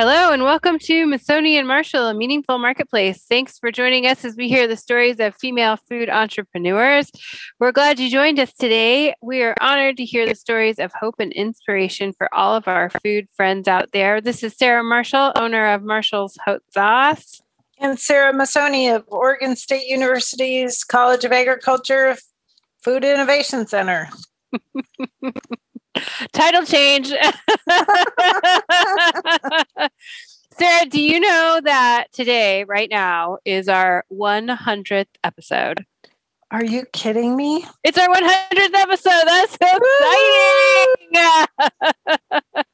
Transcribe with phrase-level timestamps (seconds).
[0.00, 3.26] Hello and welcome to Masoni and Marshall, a meaningful marketplace.
[3.28, 7.10] Thanks for joining us as we hear the stories of female food entrepreneurs.
[7.58, 9.12] We're glad you joined us today.
[9.20, 12.88] We are honored to hear the stories of hope and inspiration for all of our
[13.04, 14.22] food friends out there.
[14.22, 17.42] This is Sarah Marshall, owner of Marshall's Hot Sauce.
[17.78, 22.16] And Sarah Masoni of Oregon State University's College of Agriculture
[22.82, 24.08] Food Innovation Center.
[26.32, 27.08] Title change.
[30.58, 35.86] Sarah, do you know that today, right now, is our 100th episode?
[36.52, 37.64] Are you kidding me?
[37.84, 39.22] It's our 100th episode.
[39.24, 39.78] That's so
[41.12, 41.20] exciting.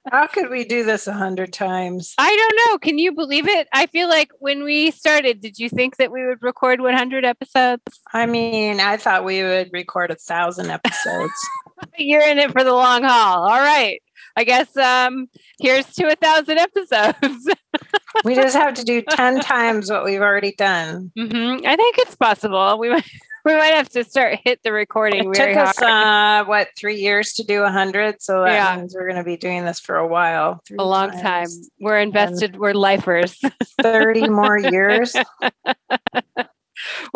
[0.10, 2.14] How could we do this a hundred times?
[2.16, 2.78] I don't know.
[2.78, 3.68] Can you believe it?
[3.74, 7.82] I feel like when we started, did you think that we would record 100 episodes?
[8.14, 11.34] I mean, I thought we would record a thousand episodes.
[11.98, 13.44] You're in it for the long haul.
[13.44, 14.00] All right.
[14.36, 17.50] I guess um, here's to a thousand episodes.
[18.24, 21.10] we just have to do 10 times what we've already done.
[21.18, 21.66] Mm-hmm.
[21.66, 22.78] I think it's possible.
[22.78, 23.08] We might
[23.46, 25.30] we might have to start hit the recording.
[25.30, 28.76] It took us uh, what three years to do a hundred, so that yeah.
[28.76, 30.60] means we're going to be doing this for a while.
[30.76, 31.22] A long times.
[31.22, 31.68] time.
[31.78, 32.54] We're invested.
[32.54, 33.40] And we're lifers.
[33.80, 35.14] Thirty more years.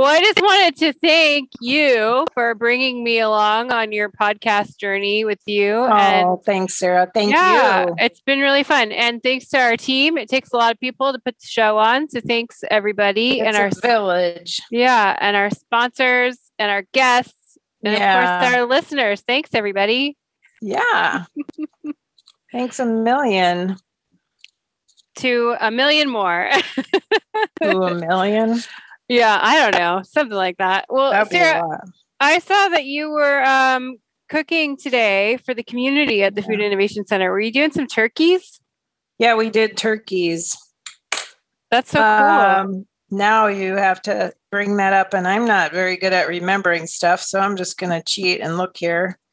[0.01, 5.27] Well, I just wanted to thank you for bringing me along on your podcast journey
[5.27, 5.75] with you.
[5.75, 7.11] Oh, and thanks, Sarah.
[7.13, 7.95] Thank yeah, you.
[7.99, 8.93] It's been really fun.
[8.93, 10.17] And thanks to our team.
[10.17, 12.09] It takes a lot of people to put the show on.
[12.09, 14.63] So thanks everybody it's and our village.
[14.71, 15.19] Yeah.
[15.21, 17.59] And our sponsors and our guests.
[17.85, 18.39] And yeah.
[18.39, 19.21] of course our listeners.
[19.21, 20.17] Thanks everybody.
[20.63, 21.25] Yeah.
[22.53, 23.77] thanks a million.
[25.17, 26.49] To a million more.
[27.61, 28.61] to a million.
[29.11, 30.87] Yeah, I don't know, something like that.
[30.89, 31.83] Well, That'd Sarah,
[32.21, 33.97] I saw that you were um,
[34.29, 36.47] cooking today for the community at the yeah.
[36.47, 37.33] Food Innovation Center.
[37.33, 38.61] Were you doing some turkeys?
[39.19, 40.57] Yeah, we did turkeys.
[41.73, 42.07] That's so cool.
[42.07, 46.87] Um, now you have to bring that up, and I'm not very good at remembering
[46.87, 49.19] stuff, so I'm just going to cheat and look here.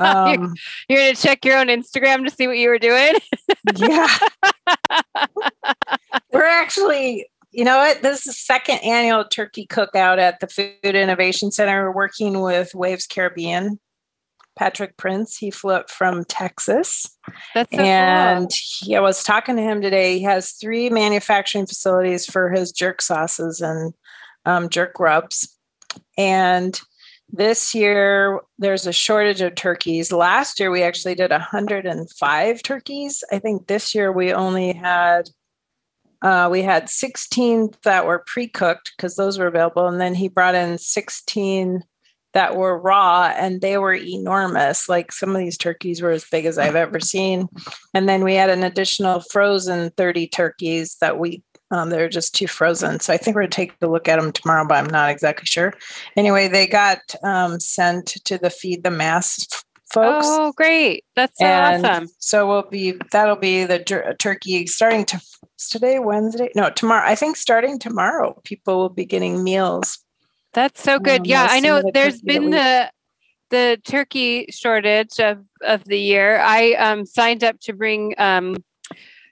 [0.00, 0.54] Um,
[0.88, 3.12] you're, you're going to check your own Instagram to see what you were doing.
[3.76, 4.08] yeah.
[6.32, 8.02] We're actually you know what?
[8.02, 11.84] This is the second annual turkey cookout at the Food Innovation Center.
[11.86, 13.80] We're working with Waves Caribbean.
[14.56, 17.06] Patrick Prince, he flew up from Texas.
[17.54, 18.86] That's so and cool.
[18.88, 20.18] he, I was talking to him today.
[20.18, 23.94] He has three manufacturing facilities for his jerk sauces and
[24.44, 25.56] um, jerk rubs.
[26.18, 26.78] And
[27.30, 30.12] this year there's a shortage of turkeys.
[30.12, 33.24] Last year we actually did 105 turkeys.
[33.32, 35.30] I think this year we only had
[36.26, 40.56] uh, we had 16 that were pre-cooked because those were available, and then he brought
[40.56, 41.84] in 16
[42.34, 44.88] that were raw, and they were enormous.
[44.88, 47.46] Like some of these turkeys were as big as I've ever seen.
[47.94, 52.48] And then we had an additional frozen 30 turkeys that we um, they're just too
[52.48, 52.98] frozen.
[52.98, 55.10] So I think we're going to take a look at them tomorrow, but I'm not
[55.10, 55.74] exactly sure.
[56.16, 59.46] Anyway, they got um, sent to the Feed the Mass
[59.96, 60.26] folks.
[60.28, 61.04] Oh, great.
[61.14, 62.08] That's so and awesome.
[62.18, 63.78] So we'll be, that'll be the
[64.18, 65.20] turkey starting to
[65.58, 66.50] today Wednesday.
[66.54, 67.06] No, tomorrow.
[67.06, 69.98] I think starting tomorrow, people will be getting meals.
[70.52, 71.20] That's so good.
[71.20, 71.82] Um, yeah, I know.
[71.82, 72.90] The there's been the
[73.50, 76.38] the turkey shortage of of the year.
[76.40, 78.56] I um, signed up to bring um,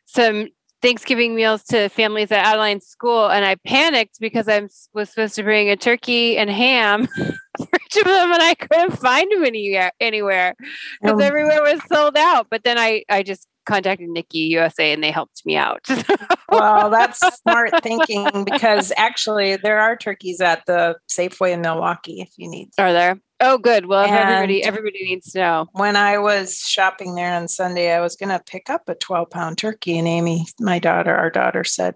[0.05, 0.49] some
[0.83, 5.43] Thanksgiving meals to families at Adeline School, and I panicked because I was supposed to
[5.43, 7.09] bring a turkey and ham
[7.61, 10.55] each of them, and I couldn't find them anywhere anywhere
[11.01, 12.49] because um, everywhere was sold out.
[12.51, 15.87] But then I I just contacted Nicky USA and they helped me out.
[16.49, 22.31] well, that's smart thinking because actually there are turkeys at the Safeway in Milwaukie if
[22.37, 22.71] you need.
[22.79, 23.19] Are there?
[23.41, 23.87] Oh, good.
[23.87, 25.67] Well, everybody everybody needs to know.
[25.73, 29.29] When I was shopping there on Sunday, I was going to pick up a 12
[29.31, 31.95] pound turkey, and Amy, my daughter, our daughter said,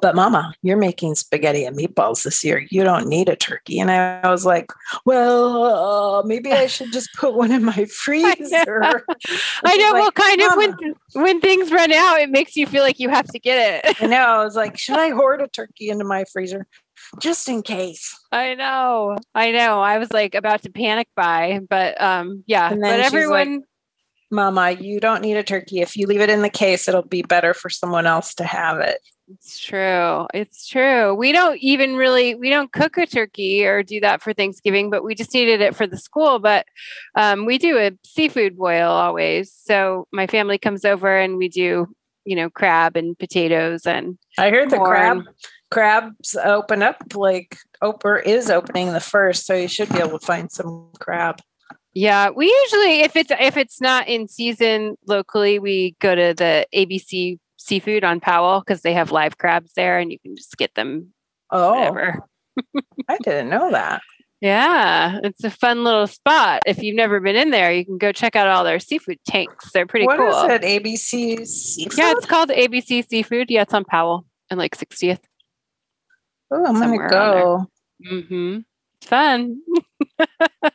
[0.00, 2.66] but mama, you're making spaghetti and meatballs this year.
[2.70, 3.78] You don't need a turkey.
[3.78, 4.70] And I was like,
[5.04, 9.04] well, uh, maybe I should just put one in my freezer.
[9.64, 9.92] I know.
[9.92, 10.72] Like, well, kind mama.
[10.72, 13.84] of when, when things run out, it makes you feel like you have to get
[13.84, 13.96] it.
[14.02, 14.16] I know.
[14.16, 16.66] I was like, should I hoard a turkey into my freezer?
[17.20, 18.18] Just in case.
[18.30, 19.16] I know.
[19.34, 19.80] I know.
[19.80, 22.70] I was like about to panic buy, but um yeah.
[22.70, 23.64] But everyone like,
[24.32, 25.80] Mama, you don't need a turkey.
[25.80, 28.80] If you leave it in the case, it'll be better for someone else to have
[28.80, 28.98] it.
[29.28, 30.26] It's true.
[30.34, 31.14] It's true.
[31.14, 35.04] We don't even really we don't cook a turkey or do that for Thanksgiving, but
[35.04, 36.38] we just needed it for the school.
[36.38, 36.66] But
[37.14, 39.52] um, we do a seafood boil always.
[39.52, 44.18] So my family comes over and we do, you know, crab and potatoes and.
[44.38, 44.80] I heard corn.
[44.80, 45.24] the crab
[45.70, 50.26] crabs open up like Oprah is opening the first, so you should be able to
[50.26, 51.40] find some crab.
[51.94, 56.66] Yeah, we usually if it's if it's not in season locally, we go to the
[56.74, 60.74] ABC seafood on Powell because they have live crabs there and you can just get
[60.74, 61.12] them.
[61.50, 61.96] Oh,
[63.08, 64.02] I didn't know that.
[64.40, 66.62] Yeah, it's a fun little spot.
[66.66, 69.70] If you've never been in there, you can go check out all their seafood tanks.
[69.72, 70.30] They're pretty what cool.
[70.30, 70.82] What is it?
[70.82, 71.96] ABC Seafood?
[71.96, 73.50] Yeah, it's called ABC Seafood.
[73.50, 75.20] Yeah, it's on Powell and like 60th.
[76.50, 77.66] Oh, I'm gonna go.
[78.04, 78.58] Mm-hmm.
[79.00, 79.60] It's fun.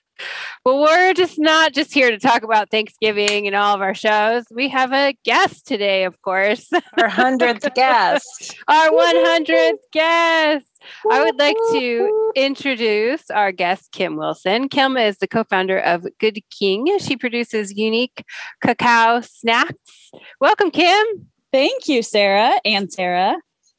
[0.68, 4.44] well, we're just not just here to talk about Thanksgiving and all of our shows.
[4.52, 6.70] We have a guest today, of course.
[6.98, 8.54] Our hundredth guest.
[8.68, 10.66] our one hundredth guest.
[11.10, 14.68] I would like to introduce our guest, Kim Wilson.
[14.68, 17.00] Kim is the co-founder of Good King.
[17.00, 18.26] She produces unique
[18.62, 20.12] cacao snacks.
[20.42, 21.30] Welcome, Kim.
[21.54, 23.38] Thank you, Sarah and Sarah.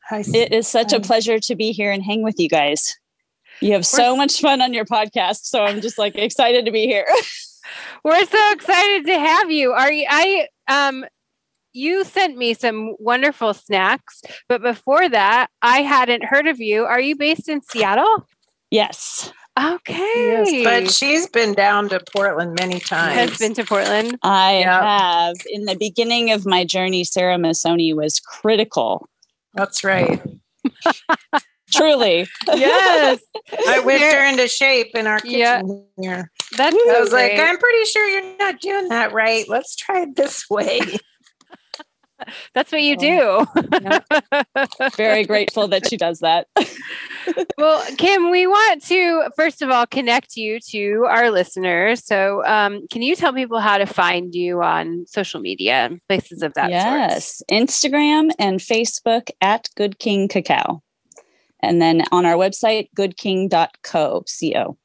[0.08, 0.25] Hi.
[0.26, 2.99] It is such a pleasure to be here and hang with you guys.
[3.60, 5.44] You have so much fun on your podcast.
[5.44, 7.06] So I'm just like excited to be here.
[8.05, 9.72] We're so excited to have you.
[9.72, 11.05] Are you I um
[11.72, 16.84] you sent me some wonderful snacks, but before that, I hadn't heard of you.
[16.84, 18.26] Are you based in Seattle?
[18.70, 19.32] Yes.
[19.58, 19.94] Okay.
[19.94, 23.31] Yes, but she's been down to Portland many times.
[23.31, 24.16] Has been to Portland.
[24.22, 24.82] I yep.
[24.82, 25.37] have.
[25.50, 29.08] In the beginning of my journey, Sarah Masoni was critical.
[29.55, 30.22] That's right.
[31.73, 32.26] Truly.
[32.47, 33.20] Yes.
[33.67, 36.17] I whipped her into shape in our kitchen yeah.
[36.17, 36.31] here.
[36.56, 37.38] That's so I was great.
[37.38, 39.49] like, I'm pretty sure you're not doing that right.
[39.49, 40.81] Let's try it this way.
[42.55, 43.47] That's what you do.
[44.97, 46.49] Very grateful that she does that.
[47.59, 52.05] well, Kim, we want to first of all connect you to our listeners.
[52.05, 56.55] So, um, can you tell people how to find you on social media places of
[56.55, 57.38] that yes.
[57.38, 57.62] Sort?
[57.62, 60.82] Instagram and Facebook at Good King Cacao
[61.62, 63.69] and then on our website, goodking.co.
[63.82, 64.78] Co.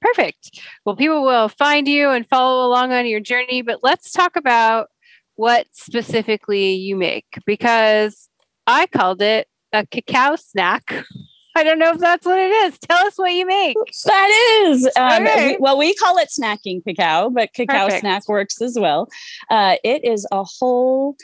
[0.00, 0.60] Perfect.
[0.84, 4.88] Well, people will find you and follow along on your journey, but let's talk about
[5.36, 8.28] what specifically you make because
[8.66, 10.94] I called it a cacao snack.
[11.56, 12.78] I don't know if that's what it is.
[12.80, 13.76] Tell us what you make.
[14.04, 14.90] That is.
[14.96, 15.52] Um, okay.
[15.52, 18.00] we, well, we call it snacking cacao, but cacao Perfect.
[18.00, 19.08] snack works as well.
[19.48, 21.16] Uh, it is a whole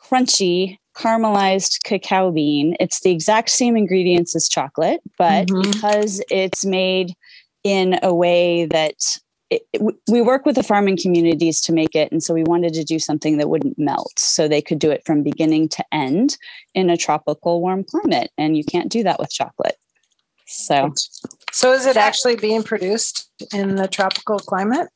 [0.00, 2.76] crunchy caramelized cacao bean.
[2.80, 5.70] It's the exact same ingredients as chocolate, but mm-hmm.
[5.70, 7.14] because it's made
[7.62, 8.94] in a way that
[9.50, 9.62] it,
[10.08, 12.10] we work with the farming communities to make it.
[12.10, 15.02] And so we wanted to do something that wouldn't melt so they could do it
[15.04, 16.36] from beginning to end
[16.74, 18.30] in a tropical warm climate.
[18.38, 19.76] And you can't do that with chocolate.
[20.46, 20.92] So,
[21.52, 24.88] so is it actually being produced in the tropical climate?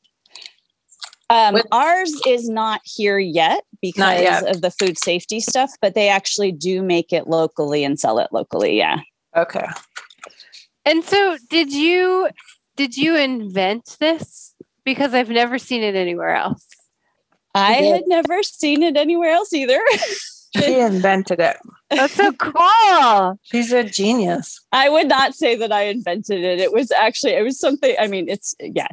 [1.29, 4.49] Um, With- ours is not here yet because yet.
[4.49, 8.29] of the food safety stuff, but they actually do make it locally and sell it
[8.31, 8.77] locally.
[8.77, 8.99] Yeah.
[9.35, 9.67] Okay.
[10.85, 12.29] And so, did you
[12.75, 14.55] did you invent this?
[14.85, 16.65] Because I've never seen it anywhere else.
[17.53, 19.81] I had never seen it anywhere else either.
[20.55, 21.57] she invented it.
[21.89, 23.39] That's so cool.
[23.43, 24.59] She's a genius.
[24.71, 26.59] I would not say that I invented it.
[26.59, 27.95] It was actually it was something.
[27.99, 28.87] I mean, it's yeah.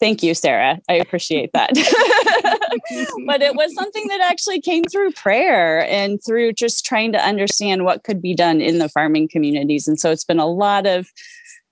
[0.00, 0.78] Thank you, Sarah.
[0.88, 1.70] I appreciate that.
[3.26, 7.84] but it was something that actually came through prayer and through just trying to understand
[7.84, 9.88] what could be done in the farming communities.
[9.88, 11.08] And so it's been a lot of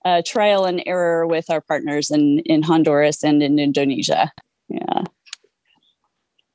[0.05, 4.33] uh, trial and error with our partners in, in Honduras and in Indonesia.
[4.69, 5.05] Yeah.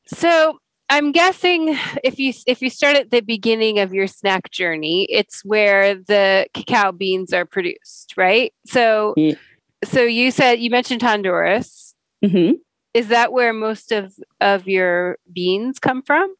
[0.07, 0.57] So
[0.89, 5.43] I'm guessing if you if you start at the beginning of your snack journey, it's
[5.45, 8.53] where the cacao beans are produced, right?
[8.65, 9.35] So yeah
[9.83, 11.95] so you said you mentioned Honduras.
[12.23, 12.53] Mm-hmm.
[12.93, 16.33] Is that where most of of your beans come from?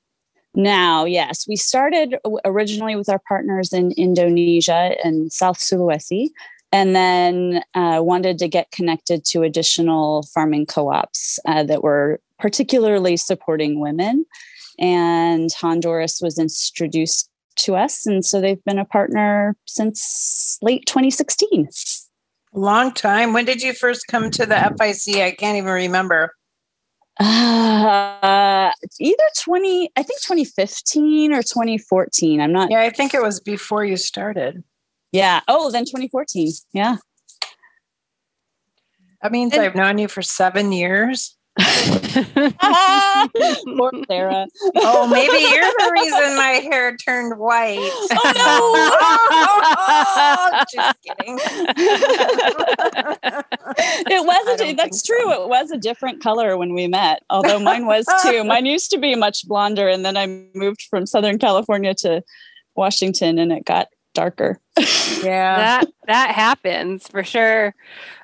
[0.54, 6.30] Now, yes, we started originally with our partners in Indonesia and South Sulawesi,
[6.74, 13.16] and then uh, wanted to get connected to additional farming co-ops uh, that were particularly
[13.16, 14.26] supporting women.
[14.78, 18.06] And Honduras was introduced to us.
[18.06, 21.70] And so they've been a partner since late 2016.
[22.54, 23.34] Long time.
[23.34, 25.22] When did you first come to the FIC?
[25.22, 26.34] I can't even remember.
[27.20, 32.42] Uh, either 20, I think 2015 or 2014.
[32.42, 32.72] I'm not.
[32.72, 34.64] Yeah, I think it was before you started.
[35.12, 35.42] Yeah.
[35.48, 36.52] Oh, then 2014.
[36.74, 36.98] Yeah.
[39.22, 41.38] That means and- I've known you for seven years.
[41.60, 41.68] Poor
[44.08, 44.48] Sarah.
[44.76, 47.92] Oh, maybe you're the reason my hair turned white.
[48.14, 50.64] Oh no!
[50.74, 51.40] just kidding.
[54.10, 54.78] it wasn't.
[54.78, 55.18] That's true.
[55.22, 55.44] So.
[55.44, 57.24] It was a different color when we met.
[57.30, 58.44] Although mine was too.
[58.44, 62.24] Mine used to be much blonder, and then I moved from Southern California to
[62.76, 64.60] Washington, and it got darker.
[65.24, 67.74] yeah, that that happens for sure.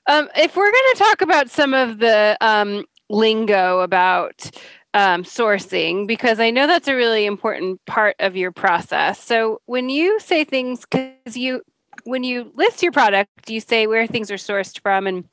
[0.08, 4.50] Um, if we're going to talk about some of the um, lingo about
[4.94, 9.22] um, sourcing because I know that's a really important part of your process.
[9.24, 11.62] So when you say things, because you
[12.04, 15.26] when you list your product, you say where things are sourced from and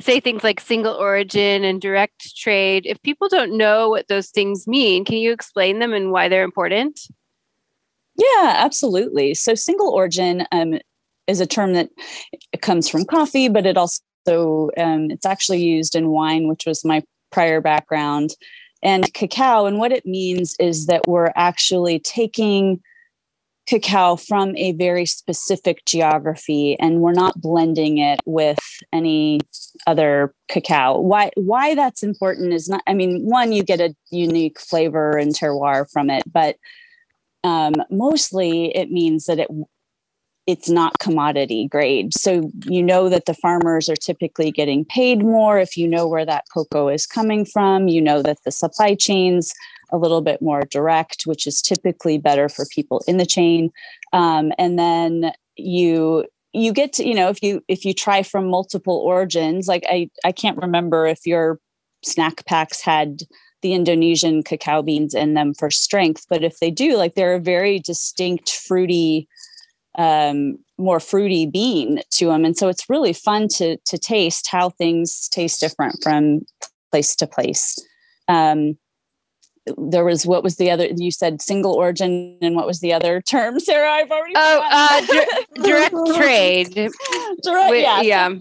[0.00, 2.86] say things like single origin and direct trade.
[2.86, 6.44] If people don't know what those things mean, can you explain them and why they're
[6.44, 7.00] important?
[8.16, 9.34] Yeah, absolutely.
[9.34, 10.78] So single origin um,
[11.26, 11.90] is a term that
[12.60, 16.84] comes from coffee, but it also so um, it's actually used in wine, which was
[16.84, 18.30] my prior background,
[18.82, 19.66] and cacao.
[19.66, 22.80] And what it means is that we're actually taking
[23.66, 28.58] cacao from a very specific geography and we're not blending it with
[28.92, 29.38] any
[29.86, 34.58] other cacao why why that's important is not i mean one you get a unique
[34.58, 36.56] flavor and terroir from it but
[37.44, 39.48] um, mostly it means that it
[40.46, 42.12] it's not commodity grade.
[42.14, 46.26] So you know that the farmers are typically getting paid more if you know where
[46.26, 47.88] that cocoa is coming from.
[47.88, 49.52] You know that the supply chain's
[49.92, 53.70] a little bit more direct, which is typically better for people in the chain.
[54.12, 58.48] Um, and then you you get to you know if you if you try from
[58.48, 61.60] multiple origins like i i can't remember if your
[62.02, 63.22] snack packs had
[63.62, 67.40] the indonesian cacao beans in them for strength but if they do like they're a
[67.40, 69.28] very distinct fruity
[70.00, 72.46] um, more fruity bean to them.
[72.46, 76.40] And so it's really fun to to taste how things taste different from
[76.90, 77.78] place to place.
[78.26, 78.78] Um,
[79.76, 83.20] there was what was the other you said single origin and what was the other
[83.20, 86.90] term sarah i've already oh uh, di- direct trade
[87.42, 88.34] direct, yeah, yeah.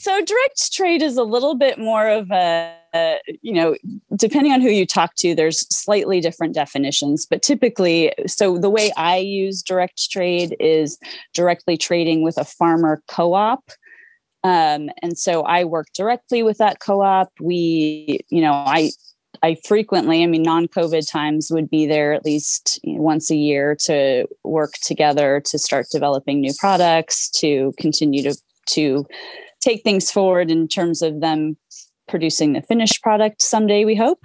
[0.00, 3.76] So, direct trade is a little bit more of a uh, you know,
[4.16, 7.26] depending on who you talk to, there's slightly different definitions.
[7.28, 10.98] But typically, so the way I use direct trade is
[11.34, 13.70] directly trading with a farmer co op.
[14.42, 17.28] Um, and so I work directly with that co op.
[17.38, 18.92] We, you know, I,
[19.42, 23.76] I frequently, I mean, non COVID times would be there at least once a year
[23.82, 28.34] to work together to start developing new products, to continue to,
[28.70, 29.06] to
[29.60, 31.56] take things forward in terms of them
[32.08, 34.24] producing the finished product someday, we hope.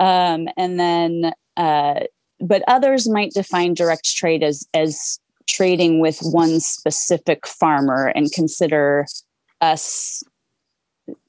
[0.00, 2.00] Um, and then, uh,
[2.40, 9.06] but others might define direct trade as as trading with one specific farmer and consider
[9.60, 10.22] us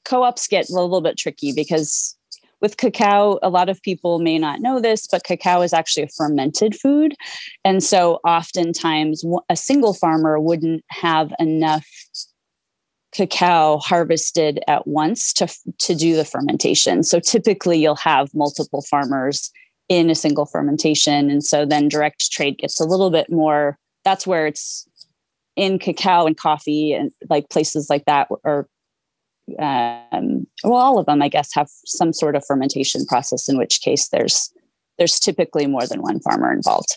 [0.04, 2.16] co-ops get a little bit tricky because
[2.60, 6.08] with cacao a lot of people may not know this but cacao is actually a
[6.16, 7.14] fermented food
[7.64, 11.86] and so oftentimes a single farmer wouldn't have enough
[13.12, 15.48] cacao harvested at once to
[15.78, 17.02] to do the fermentation.
[17.02, 19.50] So typically you'll have multiple farmers
[19.88, 21.30] in a single fermentation.
[21.30, 23.76] And so then direct trade gets a little bit more.
[24.04, 24.86] That's where it's
[25.56, 28.68] in cacao and coffee and like places like that or
[29.58, 33.80] um, well all of them i guess have some sort of fermentation process in which
[33.80, 34.52] case there's
[34.96, 36.96] there's typically more than one farmer involved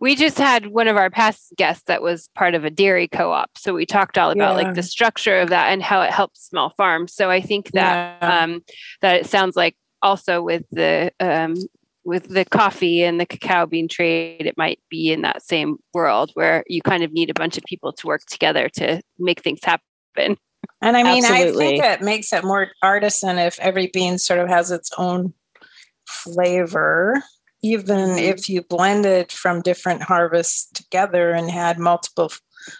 [0.00, 3.50] we just had one of our past guests that was part of a dairy co-op.
[3.56, 4.64] So we talked all about yeah.
[4.64, 7.14] like the structure of that and how it helps small farms.
[7.14, 8.42] So I think that yeah.
[8.42, 8.62] um,
[9.00, 11.54] that it sounds like also with the um,
[12.04, 16.30] with the coffee and the cacao bean trade, it might be in that same world
[16.34, 19.60] where you kind of need a bunch of people to work together to make things
[19.62, 20.36] happen.
[20.82, 21.66] And I mean, Absolutely.
[21.66, 25.34] I think it makes it more artisan if every bean sort of has its own
[26.06, 27.22] flavor
[27.62, 28.18] even mm-hmm.
[28.18, 32.32] if you blended from different harvests together and had multiple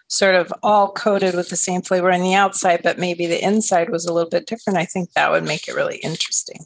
[0.08, 3.90] sort of all coated with the same flavor on the outside, but maybe the inside
[3.90, 6.60] was a little bit different, I think that would make it really interesting.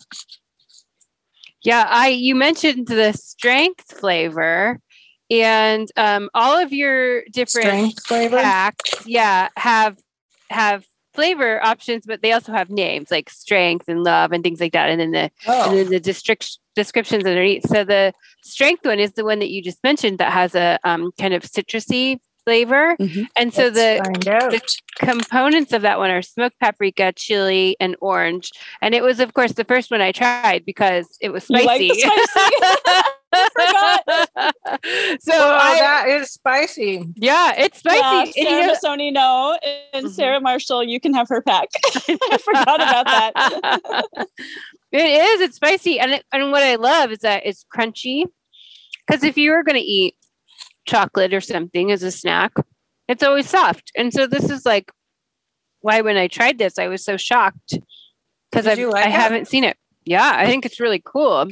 [1.62, 4.80] Yeah, I you mentioned the strength flavor
[5.30, 9.96] and um, all of your different strength flavor packs, yeah, have
[10.50, 14.72] have flavor options, but they also have names like strength and love and things like
[14.72, 14.90] that.
[14.90, 15.70] And then the oh.
[15.70, 17.66] and then the district descriptions underneath.
[17.68, 21.12] So the strength one is the one that you just mentioned that has a um,
[21.18, 22.96] kind of citrusy flavor.
[22.96, 23.22] Mm-hmm.
[23.36, 24.60] And so the, the,
[24.98, 28.50] components of that one are smoked paprika, chili, and orange.
[28.82, 31.88] And it was, of course, the first one I tried because it was spicy.
[31.88, 32.10] spicy?
[35.20, 37.08] so oh, I, that is spicy.
[37.16, 37.98] Yeah, it's spicy.
[37.98, 39.58] Yeah, and Sarah you know, Sony, no,
[39.94, 40.14] and mm-hmm.
[40.14, 41.68] Sarah Marshall, you can have her pack.
[42.08, 44.28] I forgot about that.
[44.92, 45.40] it is.
[45.40, 48.26] It's spicy, and it, and what I love is that it's crunchy.
[49.06, 50.16] Because if you were going to eat
[50.86, 52.52] chocolate or something as a snack,
[53.08, 53.90] it's always soft.
[53.96, 54.92] And so this is like
[55.80, 57.78] why when I tried this, I was so shocked
[58.50, 59.78] because I like I haven't seen it.
[60.04, 61.48] Yeah, I think it's really cool.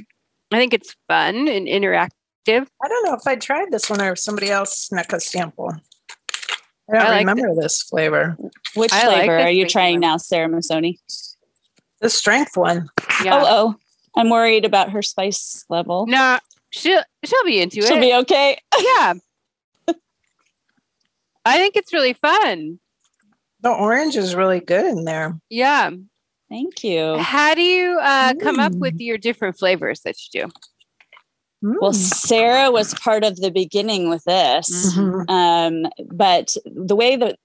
[0.53, 2.11] I think it's fun and interactive.
[2.49, 5.73] I don't know if I tried this one or if somebody else snuck a sample.
[6.91, 8.37] I don't I like remember the, this flavor.
[8.75, 10.01] Which I flavor like are you trying one.
[10.01, 10.99] now, Sarah Masoni?
[12.01, 12.89] The strength one.
[13.25, 13.37] Yeah.
[13.37, 13.77] Oh, oh.
[14.17, 16.07] I'm worried about her spice level.
[16.07, 16.39] No,
[16.71, 17.89] she'll she'll be into she'll it.
[17.89, 18.59] She'll be okay.
[18.79, 19.15] Yeah.
[21.45, 22.79] I think it's really fun.
[23.63, 25.39] The orange is really good in there.
[25.49, 25.91] Yeah.
[26.49, 27.17] Thank you.
[27.17, 30.53] How do you uh, come up with your different flavors that you do?
[31.63, 35.31] Well, Sarah was part of the beginning with this, mm-hmm.
[35.31, 37.39] um, but the way that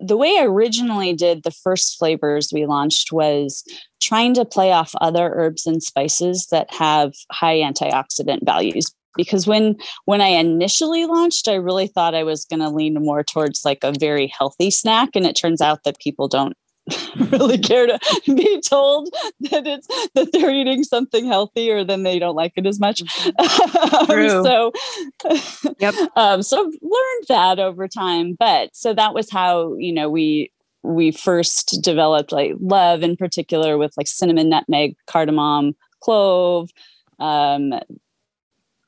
[0.00, 3.62] the way I originally did the first flavors we launched was
[4.00, 9.76] trying to play off other herbs and spices that have high antioxidant values because when
[10.04, 13.82] when i initially launched i really thought i was going to lean more towards like
[13.82, 16.54] a very healthy snack and it turns out that people don't
[17.30, 19.08] really care to be told
[19.40, 23.02] that it's that they're eating something healthy or then they don't like it as much.
[23.02, 24.10] Mm-hmm.
[24.10, 25.94] um, so yep.
[26.16, 30.50] um, so I've learned that over time but so that was how you know we
[30.82, 36.70] we first developed like love in particular with like cinnamon nutmeg cardamom clove
[37.18, 37.74] um,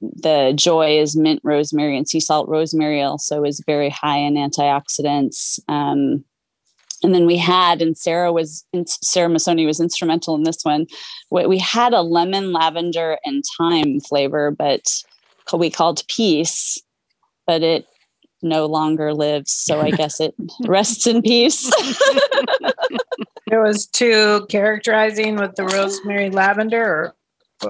[0.01, 5.59] the joy is mint rosemary and sea salt rosemary also is very high in antioxidants
[5.69, 6.25] um,
[7.03, 8.65] and then we had and sarah was
[9.03, 10.87] sarah masoni was instrumental in this one.
[11.31, 15.03] We had a lemon lavender and thyme flavor but
[15.53, 16.79] we called peace
[17.47, 17.87] but it
[18.43, 19.53] no longer lives.
[19.53, 20.35] So i guess it
[20.67, 21.71] rests in peace.
[23.51, 27.15] It was too characterizing with the rosemary lavender or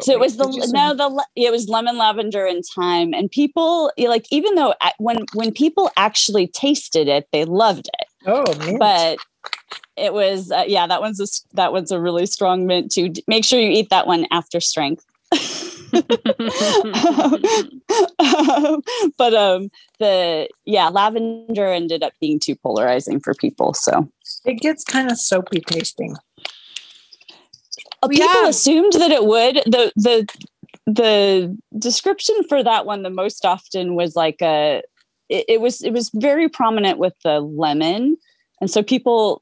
[0.02, 3.12] so it was the no the it was lemon lavender and thyme.
[3.12, 8.06] And people like even though uh, when when people actually tasted it they loved it
[8.26, 8.78] oh mint.
[8.78, 9.18] but
[9.96, 13.44] it was uh, yeah that one's a that one's a really strong mint too make
[13.44, 15.04] sure you eat that one after strength
[19.16, 24.08] but um the yeah lavender ended up being too polarizing for people so
[24.44, 26.14] it gets kind of soapy tasting
[28.02, 28.48] uh, people yeah.
[28.48, 29.56] assumed that it would.
[29.66, 30.28] The the
[30.86, 34.82] the description for that one the most often was like a
[35.30, 38.16] it, it was it was very prominent with the lemon.
[38.60, 39.40] And so people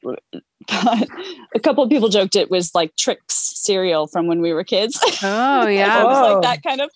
[0.69, 4.99] a couple of people joked it was like Trix cereal from when we were kids.
[5.23, 6.01] Oh yeah.
[6.01, 6.89] it was like that kind of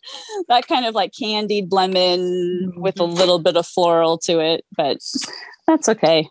[0.48, 2.82] that kind of like candied lemon mm-hmm.
[2.82, 4.98] with a little bit of floral to it, but
[5.68, 6.30] that's okay.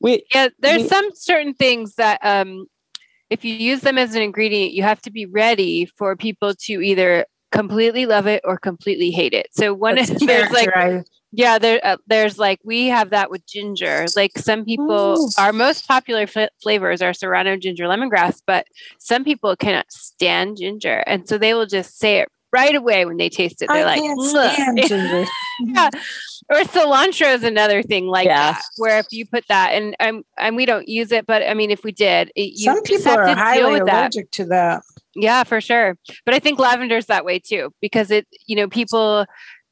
[0.00, 2.66] We Yeah, there's we, some certain things that um
[3.28, 6.80] if you use them as an ingredient, you have to be ready for people to
[6.80, 9.48] either completely love it or completely hate it.
[9.52, 10.68] So one is there's like
[11.36, 14.06] yeah, there uh, there's like we have that with ginger.
[14.14, 15.28] Like some people, Ooh.
[15.36, 18.66] our most popular fl- flavors are serrano, ginger, lemongrass, but
[18.98, 23.16] some people cannot stand ginger, and so they will just say it right away when
[23.16, 23.68] they taste it.
[23.68, 25.28] They're I like,
[25.60, 25.90] yeah.
[26.50, 28.52] Or cilantro is another thing like yeah.
[28.52, 31.54] that, where if you put that, and um, and we don't use it, but I
[31.54, 34.32] mean, if we did, it, some people are highly allergic that.
[34.32, 34.82] to that.
[35.16, 35.96] Yeah, for sure.
[36.24, 39.26] But I think lavender's that way too, because it, you know, people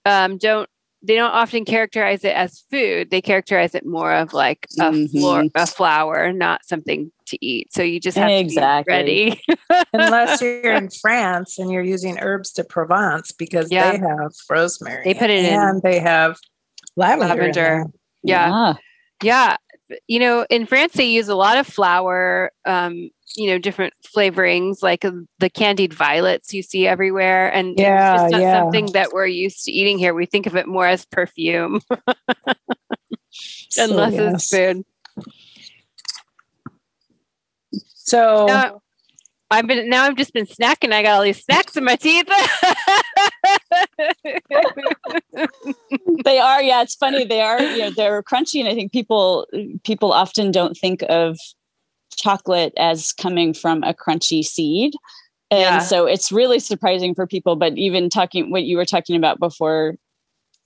[0.05, 0.69] um, don't
[1.03, 3.11] they don't often characterize it as food.
[3.11, 5.19] They characterize it more of like a, mm-hmm.
[5.19, 7.73] floor, a flower, not something to eat.
[7.73, 8.95] So you just have exactly.
[8.95, 9.85] to be ready.
[9.93, 13.93] Unless you're in France and you're using herbes de Provence because yeah.
[13.93, 15.03] they have rosemary.
[15.05, 15.61] They put it and in.
[15.61, 16.37] And they have
[16.97, 17.35] lavender.
[17.35, 17.85] lavender.
[18.23, 18.49] Yeah.
[18.49, 18.75] yeah.
[19.23, 19.57] Yeah.
[20.07, 24.83] You know, in France, they use a lot of flower, um, you know, different flavorings
[24.83, 27.53] like um, the candied violets you see everywhere.
[27.53, 28.61] And yeah, it's just not yeah.
[28.61, 30.15] something that we're used to eating here.
[30.15, 31.81] We think of it more as perfume,
[33.31, 34.35] so, unless yes.
[34.35, 34.85] it's food.
[37.95, 38.83] So now,
[39.51, 40.93] I've been now I've just been snacking.
[40.93, 42.27] I got all these snacks in my teeth.
[46.25, 46.83] they are, yeah.
[46.83, 47.25] It's funny.
[47.25, 49.47] They are, you know, they're crunchy, and I think people
[49.85, 51.39] people often don't think of
[52.17, 54.95] chocolate as coming from a crunchy seed.
[55.51, 55.79] And yeah.
[55.81, 57.57] so it's really surprising for people.
[57.57, 59.97] But even talking what you were talking about before,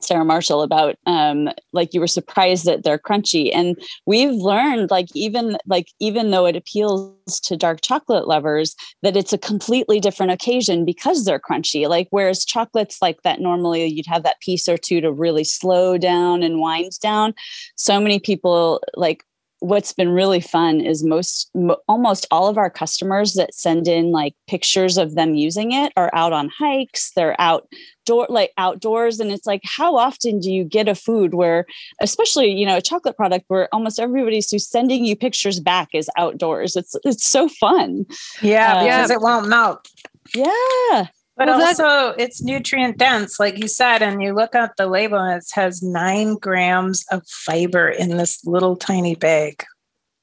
[0.01, 3.51] Sarah Marshall, about um, like you were surprised that they're crunchy.
[3.53, 9.17] And we've learned like even like even though it appeals to dark chocolate lovers, that
[9.17, 11.89] it's a completely different occasion because they're crunchy.
[11.89, 15.99] Like whereas chocolates like that normally you'd have that piece or two to really slow
[15.99, 17.35] down and wind down.
[17.75, 19.25] So many people like
[19.67, 21.51] what's been really fun is most
[21.89, 26.11] almost all of our customers that send in like pictures of them using it are
[26.13, 30.89] out on hikes they're outdoor like outdoors and it's like how often do you get
[30.89, 31.67] a food where
[32.01, 36.11] especially you know a chocolate product where almost everybody's who's sending you pictures back is
[36.17, 36.77] outdoors?
[36.77, 38.07] It's it's so fun.
[38.43, 39.89] Yeah because um, it won't melt.
[40.35, 44.01] Yeah but well, also, it's nutrient dense, like you said.
[44.01, 48.45] And you look at the label, and it has nine grams of fiber in this
[48.47, 49.63] little tiny bag.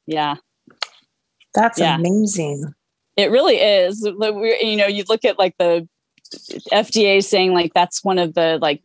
[0.07, 0.35] Yeah,
[1.53, 1.95] that's yeah.
[1.95, 2.73] amazing.
[3.15, 4.03] It really is.
[4.03, 5.87] You know, you look at like the
[6.71, 8.81] FDA saying like that's one of the like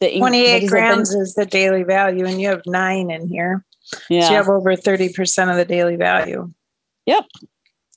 [0.00, 3.64] the 28 grams is the daily value, and you have nine in here.
[4.08, 6.52] Yeah, so you have over 30 percent of the daily value.
[7.06, 7.24] Yep.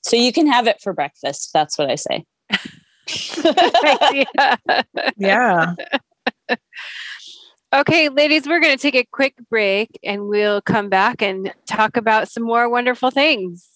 [0.02, 1.52] So you can have it for breakfast.
[1.54, 2.26] That's what I say.
[5.18, 5.76] yeah.
[7.74, 11.98] Okay, ladies, we're going to take a quick break and we'll come back and talk
[11.98, 13.72] about some more wonderful things.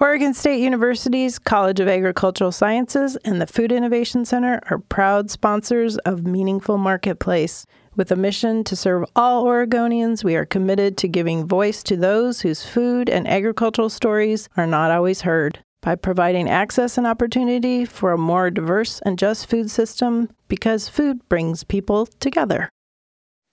[0.00, 5.98] Oregon State University's College of Agricultural Sciences and the Food Innovation Center are proud sponsors
[5.98, 7.66] of Meaningful Marketplace.
[7.94, 12.40] With a mission to serve all Oregonians, we are committed to giving voice to those
[12.40, 18.12] whose food and agricultural stories are not always heard by providing access and opportunity for
[18.12, 22.70] a more diverse and just food system because food brings people together.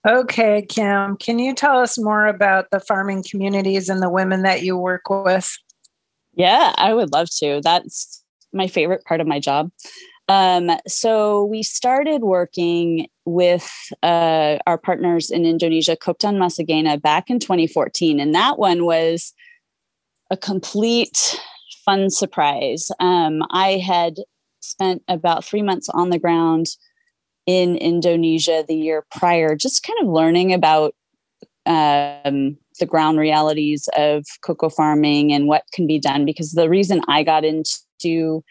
[0.08, 4.62] Okay, Kim, can you tell us more about the farming communities and the women that
[4.62, 5.54] you work with?
[6.32, 7.60] Yeah, I would love to.
[7.62, 9.70] That's my favorite part of my job.
[10.28, 13.68] Um, so we started working with
[14.02, 18.20] uh, our partners in Indonesia, Koptan Masagena, back in 2014.
[18.20, 19.34] And that one was
[20.30, 21.38] a complete
[21.90, 22.90] fun surprise.
[23.00, 24.18] Um, I had
[24.60, 26.66] spent about three months on the ground
[27.46, 30.94] in Indonesia the year prior, just kind of learning about
[31.66, 36.24] um, the ground realities of cocoa farming and what can be done.
[36.24, 38.44] Because the reason I got into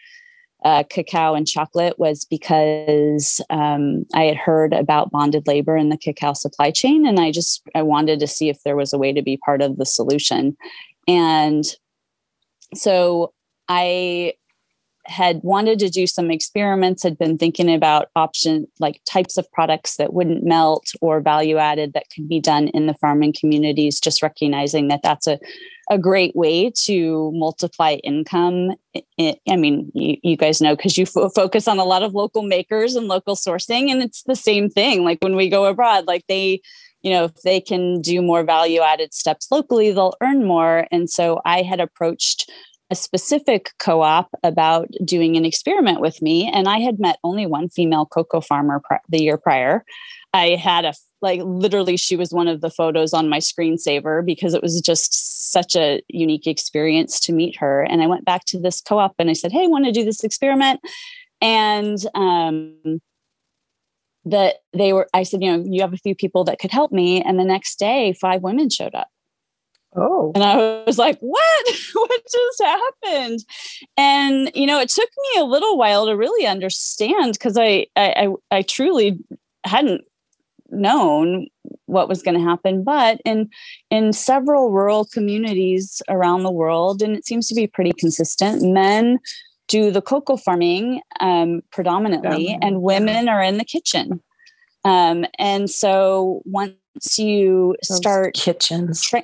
[0.62, 5.96] uh, cacao and chocolate was because um, I had heard about bonded labor in the
[5.96, 9.14] cacao supply chain, and I just I wanted to see if there was a way
[9.14, 10.58] to be part of the solution.
[11.08, 11.64] And
[12.74, 13.32] so
[13.68, 14.34] I
[15.06, 19.96] had wanted to do some experiments, had been thinking about option like types of products
[19.96, 24.22] that wouldn't melt or value added that could be done in the farming communities, just
[24.22, 25.38] recognizing that that's a,
[25.90, 28.72] a great way to multiply income.
[29.18, 32.42] I mean, you, you guys know because you f- focus on a lot of local
[32.42, 35.02] makers and local sourcing, and it's the same thing.
[35.02, 36.60] Like when we go abroad, like they,
[37.02, 40.86] you know, if they can do more value added steps locally, they'll earn more.
[40.90, 42.50] And so I had approached
[42.90, 46.50] a specific co op about doing an experiment with me.
[46.52, 49.84] And I had met only one female cocoa farmer pr- the year prior.
[50.32, 54.54] I had a, like, literally, she was one of the photos on my screensaver because
[54.54, 57.82] it was just such a unique experience to meet her.
[57.82, 60.04] And I went back to this co op and I said, Hey, want to do
[60.04, 60.80] this experiment.
[61.40, 63.00] And, um,
[64.30, 66.92] that they were, I said, you know, you have a few people that could help
[66.92, 67.22] me.
[67.22, 69.08] And the next day, five women showed up.
[69.96, 70.30] Oh.
[70.34, 71.66] And I was like, what?
[71.94, 73.40] what just happened?
[73.96, 78.28] And, you know, it took me a little while to really understand because I, I,
[78.50, 79.18] I, I truly
[79.64, 80.02] hadn't
[80.70, 81.48] known
[81.86, 83.48] what was going to happen but in
[83.90, 89.18] in several rural communities around the world and it seems to be pretty consistent men
[89.70, 94.20] do the cocoa farming um, predominantly and women are in the kitchen.
[94.84, 96.74] Um, and so once
[97.18, 99.02] you Those start kitchens.
[99.02, 99.22] Tra-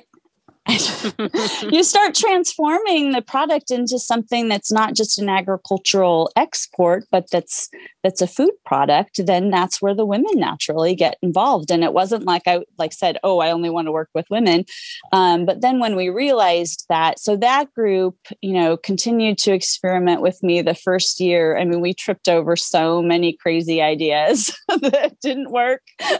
[1.71, 7.69] you start transforming the product into something that's not just an agricultural export but that's
[8.03, 11.71] that's a food product then that's where the women naturally get involved.
[11.71, 14.65] And it wasn't like i like said oh i only want to work with women.
[15.11, 20.21] Um, but then when we realized that so that group you know continued to experiment
[20.21, 21.57] with me the first year.
[21.57, 25.81] I mean we tripped over so many crazy ideas that didn't work.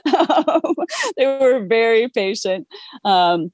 [1.15, 2.67] They were very patient.
[3.03, 3.51] Um,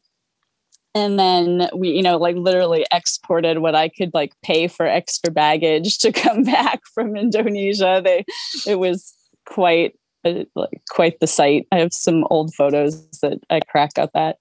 [0.95, 5.32] and then we you know like literally exported what i could like pay for extra
[5.32, 8.01] baggage to come back from indonesia.
[8.03, 8.25] They
[8.67, 9.13] it was
[9.45, 11.67] quite a, like quite the sight.
[11.71, 14.38] I have some old photos that i crack up at.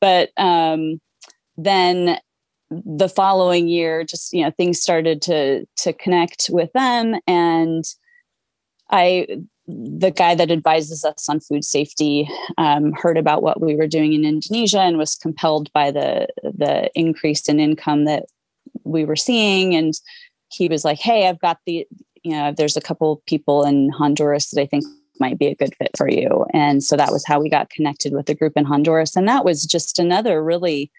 [0.00, 1.00] But um
[1.56, 2.18] then
[2.70, 7.84] the following year, just you know, things started to to connect with them, and
[8.90, 9.26] I
[9.68, 14.12] the guy that advises us on food safety um, heard about what we were doing
[14.12, 18.26] in Indonesia and was compelled by the the increase in income that
[18.84, 19.94] we were seeing, and
[20.48, 21.86] he was like, "Hey, I've got the
[22.22, 24.84] you know, there's a couple people in Honduras that I think
[25.20, 28.12] might be a good fit for you," and so that was how we got connected
[28.12, 30.92] with the group in Honduras, and that was just another really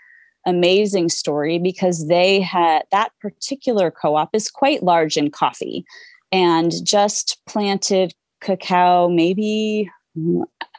[0.45, 5.85] amazing story because they had that particular co-op is quite large in coffee
[6.31, 9.89] and just planted cacao maybe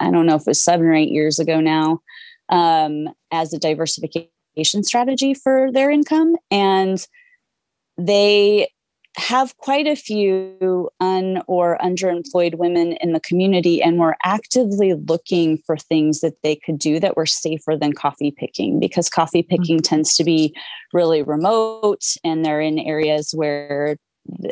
[0.01, 2.01] i don't know if it was seven or eight years ago now
[2.51, 7.07] um, as a diversification strategy for their income and
[7.99, 8.69] they
[9.19, 15.59] have quite a few un or underemployed women in the community and we're actively looking
[15.67, 19.79] for things that they could do that were safer than coffee picking because coffee picking
[19.79, 19.95] mm-hmm.
[19.95, 20.55] tends to be
[20.93, 23.97] really remote and they're in areas where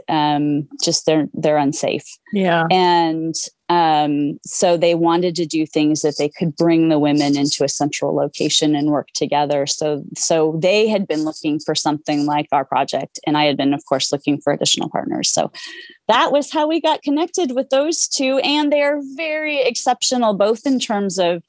[0.09, 2.07] um, just they're they're unsafe.
[2.33, 2.65] Yeah.
[2.71, 3.35] And
[3.69, 7.69] um, so they wanted to do things that they could bring the women into a
[7.69, 9.67] central location and work together.
[9.67, 13.75] So so they had been looking for something like our project, and I had been,
[13.75, 15.31] of course, looking for additional partners.
[15.31, 15.51] So
[16.09, 20.67] that was how we got connected with those two, and they are very exceptional, both
[20.67, 21.43] in terms of,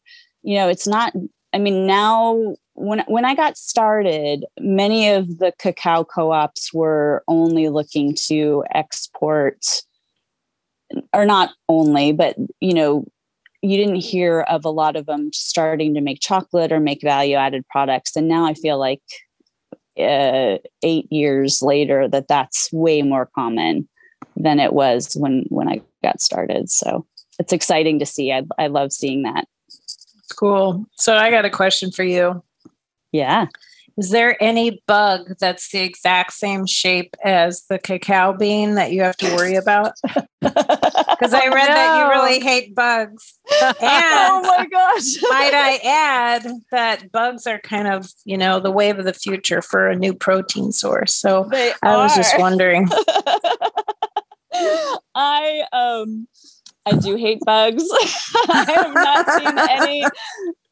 [0.44, 1.13] you know, it's not.
[1.54, 7.70] I mean, now when when I got started, many of the cacao co-ops were only
[7.70, 9.82] looking to export
[11.12, 13.06] or not only, but you know,
[13.63, 17.36] you didn't hear of a lot of them starting to make chocolate or make value
[17.36, 19.02] added products and now I feel like
[20.00, 23.90] uh, 8 years later that that's way more common
[24.36, 26.70] than it was when when I got started.
[26.70, 27.08] So
[27.40, 28.32] it's exciting to see.
[28.32, 29.48] I I love seeing that.
[30.38, 30.86] Cool.
[30.98, 32.44] So I got a question for you.
[33.12, 33.48] Yeah.
[33.98, 39.02] Is there any bug that's the exact same shape as the cacao bean that you
[39.02, 39.93] have to worry about?
[41.20, 41.74] Because I read no.
[41.74, 43.39] that you really hate bugs.
[43.60, 45.15] And oh my gosh.
[45.30, 49.63] might I add that bugs are kind of, you know, the wave of the future
[49.63, 51.15] for a new protein source.
[51.15, 52.04] So they I are.
[52.04, 52.88] was just wondering.
[55.15, 56.28] I um
[56.86, 57.84] I do hate bugs.
[58.50, 60.06] I have not seen any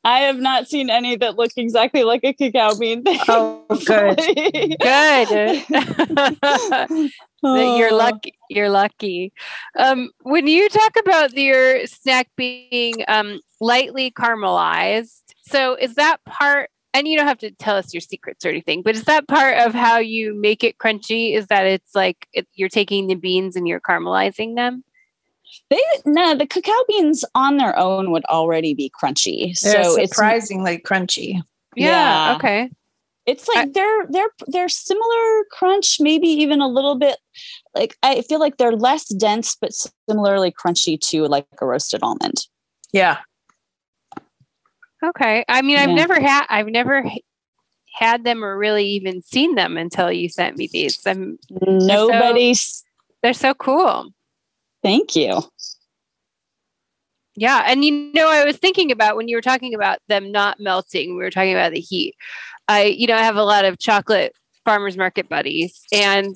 [0.06, 3.04] I have not seen any that look exactly like a cacao bean.
[3.28, 5.64] Oh, good, good.
[7.44, 8.38] you're lucky.
[8.50, 9.34] You're lucky.
[9.78, 16.70] Um, when you talk about your snack being um, lightly caramelized, so is that part?
[16.94, 19.58] And you don't have to tell us your secrets or anything, but is that part
[19.58, 21.36] of how you make it crunchy?
[21.36, 24.84] Is that it's like it, you're taking the beans and you're caramelizing them?
[25.70, 29.60] They no, the cacao beans on their own would already be crunchy.
[29.60, 31.42] They're so surprisingly it's, crunchy.
[31.76, 32.36] Yeah, yeah.
[32.36, 32.70] Okay.
[33.26, 37.18] It's like I, they're they're they're similar crunch, maybe even a little bit
[37.74, 39.72] like I feel like they're less dense but
[40.08, 42.46] similarly crunchy to like a roasted almond.
[42.92, 43.18] Yeah.
[45.04, 45.44] Okay.
[45.48, 47.04] I mean, I've never had I've never
[47.96, 51.06] had them or really even seen them until you sent me these.
[51.06, 52.84] I'm nobody's
[53.24, 54.14] they're so, they're so cool.
[54.86, 55.42] Thank you.
[57.36, 57.64] Yeah.
[57.66, 61.18] And you know, I was thinking about when you were talking about them not melting,
[61.18, 62.14] we were talking about the heat.
[62.68, 66.36] I, you know, I have a lot of chocolate farmers market buddies, and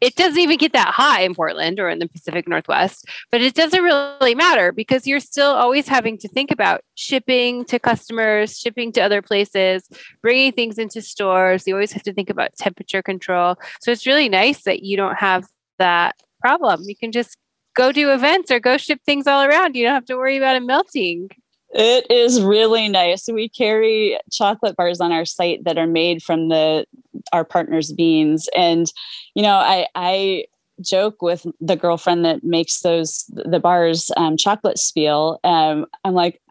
[0.00, 3.54] it doesn't even get that high in Portland or in the Pacific Northwest, but it
[3.54, 8.92] doesn't really matter because you're still always having to think about shipping to customers, shipping
[8.92, 9.88] to other places,
[10.22, 11.66] bringing things into stores.
[11.66, 13.56] You always have to think about temperature control.
[13.80, 15.44] So it's really nice that you don't have
[15.78, 16.84] that problem.
[16.86, 17.36] You can just
[17.80, 19.74] go do events or go ship things all around.
[19.74, 21.30] You don't have to worry about it melting.
[21.70, 23.26] It is really nice.
[23.28, 26.84] We carry chocolate bars on our site that are made from the
[27.32, 28.86] our partners' beans, and
[29.34, 30.44] you know, I I
[30.82, 35.38] joke with the girlfriend that makes those the bars um, chocolate spiel.
[35.44, 36.42] Um, I'm like,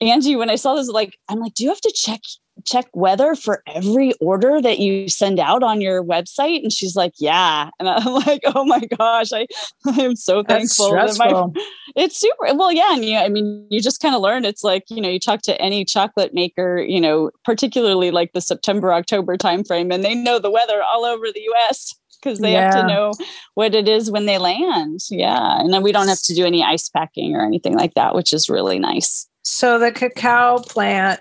[0.00, 2.20] Angie, when I saw this, like, I'm like, do you have to check
[2.64, 6.62] check weather for every order that you send out on your website?
[6.62, 7.70] And she's like, Yeah.
[7.78, 9.46] And I'm like, Oh my gosh, I
[9.86, 10.92] I'm so thankful.
[10.92, 11.62] That my,
[11.96, 12.94] it's super well, yeah.
[12.94, 15.42] And you I mean, you just kind of learn it's like, you know, you talk
[15.42, 20.38] to any chocolate maker, you know, particularly like the September, October timeframe, and they know
[20.38, 22.74] the weather all over the US because they yeah.
[22.74, 23.12] have to know
[23.54, 25.00] what it is when they land.
[25.10, 25.60] Yeah.
[25.60, 28.32] And then we don't have to do any ice packing or anything like that, which
[28.32, 29.28] is really nice.
[29.42, 31.20] So the cacao plant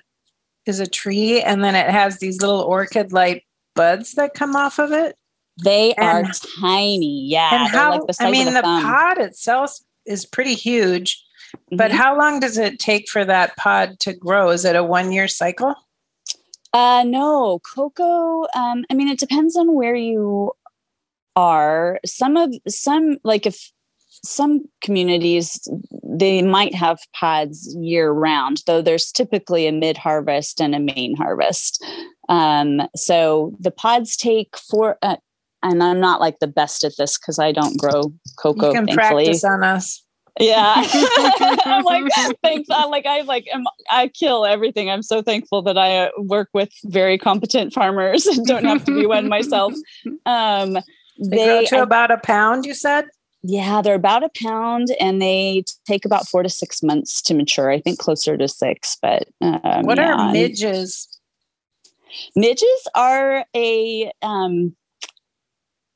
[0.67, 4.79] is a tree and then it has these little orchid like buds that come off
[4.79, 5.15] of it.
[5.63, 7.25] They and, are tiny.
[7.27, 7.49] Yeah.
[7.51, 11.23] And how, like I mean, the pod itself is pretty huge,
[11.71, 11.97] but mm-hmm.
[11.97, 14.49] how long does it take for that pod to grow?
[14.49, 15.75] Is it a one year cycle?
[16.73, 18.43] Uh, no, cocoa.
[18.55, 20.51] Um, I mean, it depends on where you
[21.35, 21.99] are.
[22.05, 23.71] Some of some like if
[24.23, 25.67] some communities
[26.03, 31.15] they might have pods year round, though there's typically a mid harvest and a main
[31.15, 31.83] harvest.
[32.29, 34.97] Um, so the pods take four.
[35.01, 35.17] Uh,
[35.63, 38.67] and I'm not like the best at this because I don't grow cocoa.
[38.67, 39.25] You can thankfully.
[39.25, 40.03] practice on us.
[40.39, 40.73] Yeah,
[41.65, 42.03] I'm like
[42.43, 42.69] thanks.
[42.69, 44.89] I like I like am, I kill everything.
[44.89, 48.93] I'm so thankful that I uh, work with very competent farmers and don't have to
[48.93, 49.73] be one myself.
[50.25, 52.65] Um, they, they grow to I, about a pound.
[52.65, 53.05] You said.
[53.49, 57.71] Yeah, they're about a pound, and they take about four to six months to mature.
[57.71, 58.97] I think closer to six.
[59.01, 60.15] But um, what yeah.
[60.15, 61.07] are midges?
[62.35, 64.75] Midges are a um,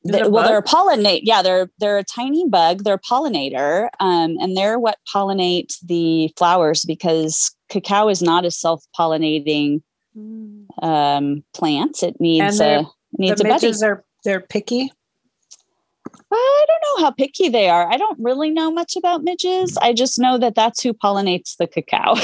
[0.02, 1.20] well, they're a pollinate.
[1.24, 2.84] Yeah, they're they're a tiny bug.
[2.84, 8.50] They're a pollinator, um, and they're what pollinate the flowers because cacao is not a
[8.50, 9.82] self pollinating
[10.16, 10.64] mm.
[10.82, 12.02] um, plant.
[12.02, 12.86] It needs a
[13.18, 13.72] needs the a buddy.
[13.84, 14.90] Are they're picky?
[16.34, 17.90] I don't know how picky they are.
[17.90, 19.76] I don't really know much about midges.
[19.78, 22.14] I just know that that's who pollinates the cacao.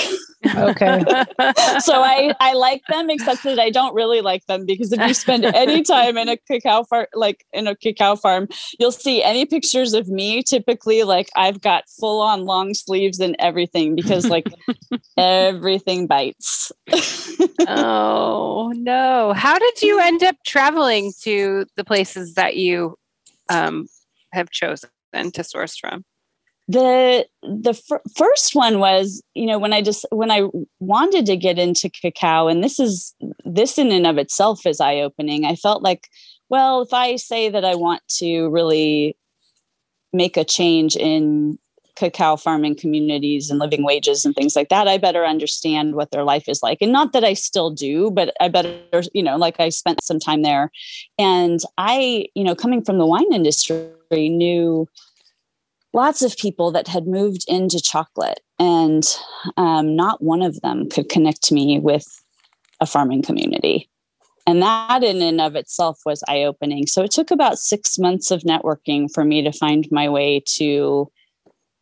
[0.56, 1.02] okay.
[1.80, 5.14] so I I like them, except that I don't really like them because if you
[5.14, 9.44] spend any time in a cacao farm, like in a cacao farm, you'll see any
[9.44, 10.42] pictures of me.
[10.42, 14.46] Typically, like I've got full on long sleeves and everything because like
[15.16, 16.72] everything bites.
[17.66, 19.32] oh no!
[19.34, 22.96] How did you end up traveling to the places that you
[23.48, 23.88] um,
[24.32, 24.90] have chosen
[25.32, 26.04] to source from?
[26.68, 27.74] the the
[28.14, 30.42] first one was you know when i just when i
[30.80, 33.14] wanted to get into cacao and this is
[33.44, 36.08] this in and of itself is eye opening i felt like
[36.50, 39.16] well if i say that i want to really
[40.12, 41.58] make a change in
[41.96, 46.22] cacao farming communities and living wages and things like that i better understand what their
[46.22, 49.58] life is like and not that i still do but i better you know like
[49.58, 50.70] i spent some time there
[51.18, 54.86] and i you know coming from the wine industry knew
[55.92, 59.04] lots of people that had moved into chocolate and
[59.56, 62.06] um, not one of them could connect me with
[62.80, 63.88] a farming community.
[64.46, 66.86] And that in and of itself was eye-opening.
[66.86, 71.10] So it took about six months of networking for me to find my way to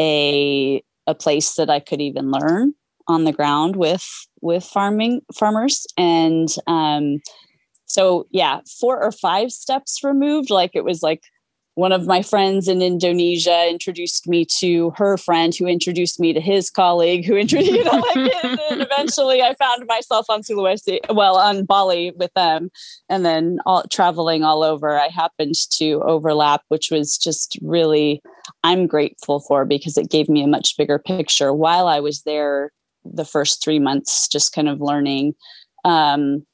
[0.00, 2.74] a a place that I could even learn
[3.06, 4.04] on the ground with
[4.42, 5.86] with farming farmers.
[5.96, 7.20] And um
[7.86, 11.22] so yeah four or five steps removed like it was like
[11.76, 16.40] one of my friends in Indonesia introduced me to her friend who introduced me to
[16.40, 21.00] his colleague who introduced you know, like, and, and eventually I found myself on Sulawesi
[21.14, 22.70] well on Bali with them.
[23.10, 28.22] And then all traveling all over I happened to overlap which was just really
[28.64, 32.72] I'm grateful for because it gave me a much bigger picture while I was there
[33.04, 35.34] the first 3 months just kind of learning
[35.84, 36.46] um,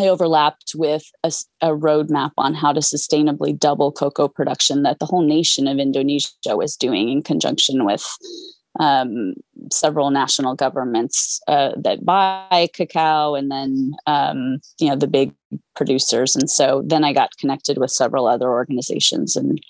[0.00, 5.04] I overlapped with a, a roadmap on how to sustainably double cocoa production that the
[5.04, 8.06] whole nation of Indonesia was doing in conjunction with
[8.78, 9.34] um,
[9.70, 15.34] several national governments uh, that buy cacao and then um, you know the big
[15.76, 16.34] producers.
[16.34, 19.60] And so then i got connected with several other organizations and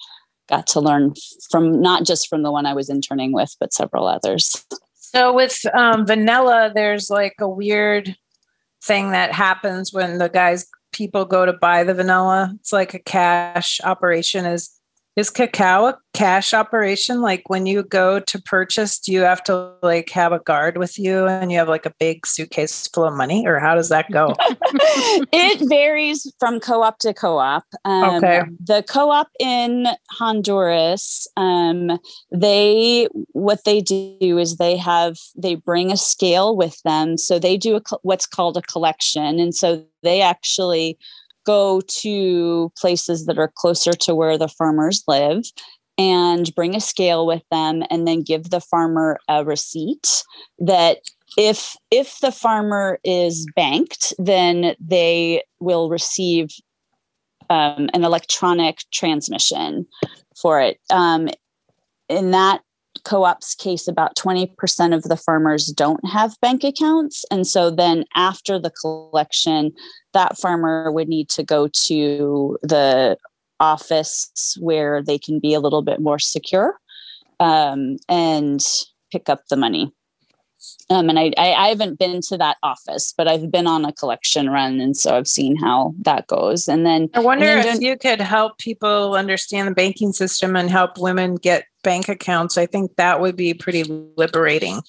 [0.48, 1.14] got to learn
[1.50, 4.64] from not just from the one i was interning with but several others.
[4.94, 8.14] So with um, vanilla there's like a weird
[8.82, 12.52] thing that happens when the guys people go to buy the vanilla.
[12.60, 14.46] It's like a cash operation.
[14.46, 14.79] Is
[15.16, 17.20] is cacao a cash operation?
[17.20, 20.98] Like when you go to purchase, do you have to like have a guard with
[20.98, 24.10] you and you have like a big suitcase full of money, or how does that
[24.10, 24.34] go?
[25.32, 27.64] it varies from co-op to co-op.
[27.84, 28.42] Um, okay.
[28.64, 31.98] The co-op in Honduras, um,
[32.32, 37.56] they what they do is they have they bring a scale with them, so they
[37.56, 40.96] do a, what's called a collection, and so they actually
[41.50, 45.42] go to places that are closer to where the farmers live
[45.98, 50.22] and bring a scale with them and then give the farmer a receipt
[50.58, 50.98] that
[51.36, 56.50] if if the farmer is banked then they will receive
[57.50, 59.84] um, an electronic transmission
[60.40, 60.78] for it.
[60.88, 61.28] Um,
[62.08, 62.62] in that
[63.04, 67.24] co-op's case about 20% of the farmers don't have bank accounts.
[67.30, 69.72] And so then after the collection
[70.12, 73.16] that farmer would need to go to the
[73.60, 76.78] office where they can be a little bit more secure
[77.38, 78.60] um, and
[79.12, 79.92] pick up the money
[80.88, 83.92] um, and I, I, I haven't been to that office, but I've been on a
[83.92, 86.68] collection run, and so I've seen how that goes.
[86.68, 90.70] And then I wonder then if you could help people understand the banking system and
[90.70, 92.58] help women get bank accounts.
[92.58, 93.84] I think that would be pretty
[94.16, 94.82] liberating.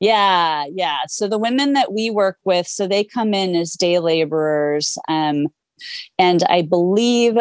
[0.00, 0.98] Yeah, yeah.
[1.08, 4.98] So the women that we work with, so they come in as day laborers.
[5.08, 5.48] Um,
[6.18, 7.38] and I believe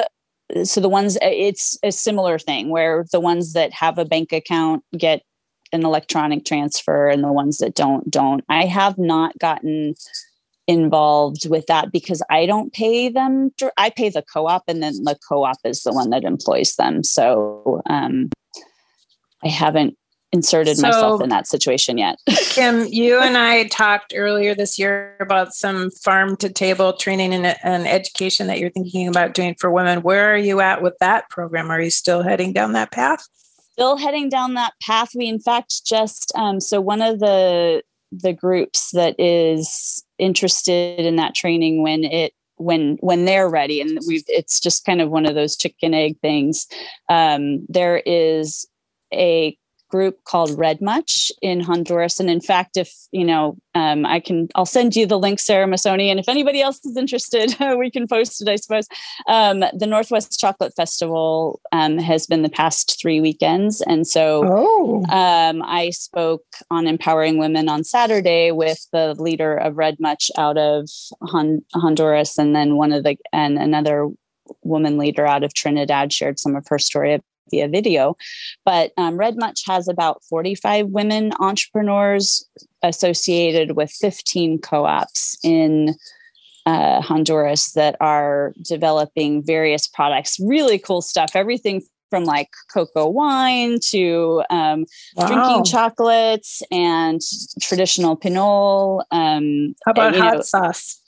[0.64, 4.84] so the ones it's a similar thing where the ones that have a bank account
[4.97, 5.24] get
[5.74, 8.43] an electronic transfer and the ones that don't don't.
[8.47, 9.95] I have not gotten
[10.67, 13.51] involved with that because I don't pay them.
[13.78, 17.03] I pay the co-op, and then the co-op is the one that employs them.
[17.03, 18.30] So um,
[19.43, 19.97] I haven't
[20.32, 22.17] inserted so, myself in that situation yet.
[22.28, 27.55] Kim, you and I talked earlier this year about some farm to table training and,
[27.63, 30.01] and, education that you're thinking about doing for women.
[30.01, 31.69] Where are you at with that program?
[31.69, 33.28] Are you still heading down that path?
[33.74, 35.09] Still heading down that path.
[35.15, 41.15] We, in fact, just um, so one of the the groups that is interested in
[41.15, 45.26] that training when it when when they're ready and we've it's just kind of one
[45.26, 46.67] of those chicken egg things
[47.09, 48.67] um, there is
[49.11, 49.57] a
[49.93, 52.19] group called Red Much in Honduras.
[52.19, 55.67] And in fact, if you know, um, I can, I'll send you the link, Sarah
[55.67, 56.07] Masoni.
[56.07, 58.87] And if anybody else is interested, we can post it, I suppose.
[59.27, 63.81] Um, the Northwest Chocolate Festival um, has been the past three weekends.
[63.81, 65.05] And so oh.
[65.11, 70.57] Um, I spoke on empowering women on Saturday with the leader of Red Much out
[70.57, 70.89] of
[71.21, 72.39] Hon- Honduras.
[72.39, 74.09] And then one of the, and another
[74.63, 77.13] woman leader out of Trinidad shared some of her story
[77.49, 78.15] via video.
[78.65, 82.47] But um, Red Much has about 45 women entrepreneurs
[82.81, 85.95] associated with 15 co ops in
[86.65, 93.79] uh, Honduras that are developing various products, really cool stuff, everything from like cocoa wine
[93.81, 94.85] to um,
[95.15, 95.27] wow.
[95.27, 97.19] drinking chocolates and
[97.59, 99.03] traditional pinole.
[99.09, 101.01] Um, How about and, hot know, sauce?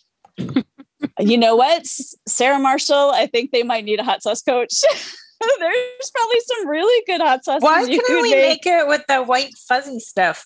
[1.19, 1.85] you know what,
[2.27, 3.11] Sarah Marshall?
[3.13, 4.81] I think they might need a hot sauce coach.
[5.59, 7.61] There's probably some really good hot sauce.
[7.61, 8.65] Why couldn't we make.
[8.65, 10.45] make it with the white fuzzy stuff?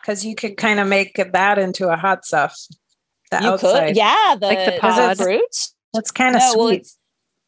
[0.00, 2.68] Because you could kind of make that into a hot sauce.
[3.30, 3.88] The you outside.
[3.88, 5.16] could, yeah, the, like the pod.
[5.16, 5.40] fruit.
[5.94, 6.86] That's kind of no, sweet.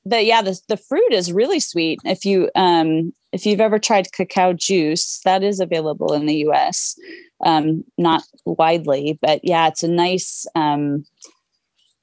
[0.05, 2.01] Well, the yeah, the the fruit is really sweet.
[2.05, 6.97] If you um if you've ever tried cacao juice, that is available in the U.S.
[7.45, 11.05] Um, not widely, but yeah, it's a nice um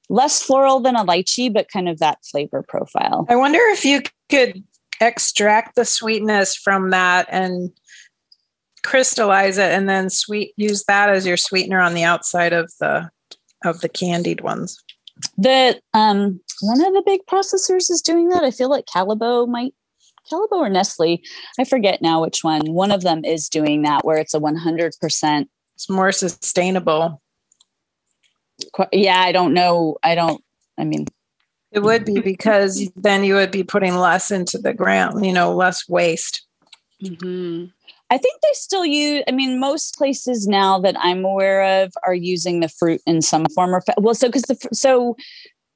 [0.10, 3.26] less floral than a lychee, but kind of that flavor profile.
[3.30, 4.64] I wonder if you could
[5.02, 7.72] extract the sweetness from that and
[8.84, 13.10] crystallize it and then sweet use that as your sweetener on the outside of the
[13.64, 14.82] of the candied ones.
[15.38, 18.44] The um one of the big processors is doing that.
[18.44, 19.74] I feel like Callebaut might
[20.32, 21.20] Callebaut or nestle
[21.60, 22.72] i forget now which one.
[22.74, 27.22] One of them is doing that where it's a 100% it's more sustainable.
[28.92, 29.98] Yeah i don't know.
[30.04, 30.44] I don't
[30.78, 31.06] i mean
[31.72, 35.54] it would be because then you would be putting less into the ground, you know,
[35.54, 36.46] less waste.
[37.04, 37.66] Mm-hmm.
[38.10, 42.14] I think they still use, I mean, most places now that I'm aware of are
[42.14, 45.16] using the fruit in some form or, well, so, because the, so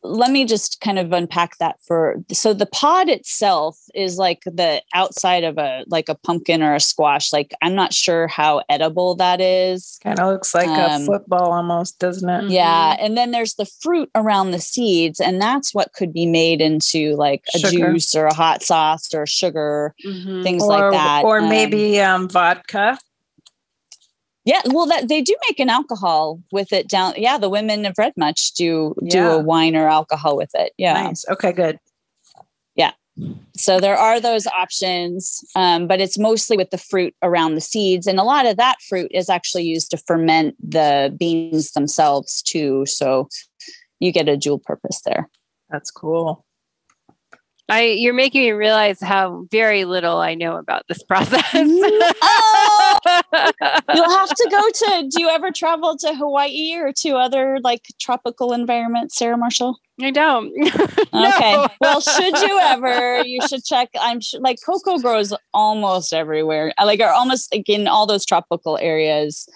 [0.06, 4.82] let me just kind of unpack that for so the pod itself is like the
[4.93, 9.16] outside of a like a pumpkin or a squash like i'm not sure how edible
[9.16, 13.06] that is kind of looks like um, a football almost doesn't it yeah mm-hmm.
[13.06, 17.16] and then there's the fruit around the seeds and that's what could be made into
[17.16, 17.93] like a sugar.
[17.93, 20.43] juice or a hot sauce or sugar mm-hmm.
[20.43, 22.97] things or, like that or um, maybe um, vodka
[24.46, 27.14] yeah, well, that they do make an alcohol with it down.
[27.18, 29.10] Yeah, the women of Red Much do yeah.
[29.10, 30.72] do a wine or alcohol with it.
[30.78, 30.93] Yeah.
[30.93, 31.26] Nice.
[31.28, 31.80] Okay, good.
[32.76, 32.91] Yeah.
[33.56, 38.06] So there are those options, um, but it's mostly with the fruit around the seeds,
[38.06, 42.86] and a lot of that fruit is actually used to ferment the beans themselves too.
[42.86, 43.30] So
[44.00, 45.28] you get a dual purpose there.
[45.72, 46.46] That's cool.
[47.68, 51.43] I you're making me realize how very little I know about this process.
[51.54, 52.75] oh,
[53.93, 57.84] you'll have to go to do you ever travel to Hawaii or to other like
[57.99, 59.80] tropical environments, Sarah Marshall?
[60.01, 60.51] I don't.
[61.14, 61.68] okay.
[61.80, 63.89] Well, should you ever, you should check.
[63.99, 66.74] I'm sure like cocoa grows almost everywhere.
[66.78, 69.47] Uh, like are almost like in all those tropical areas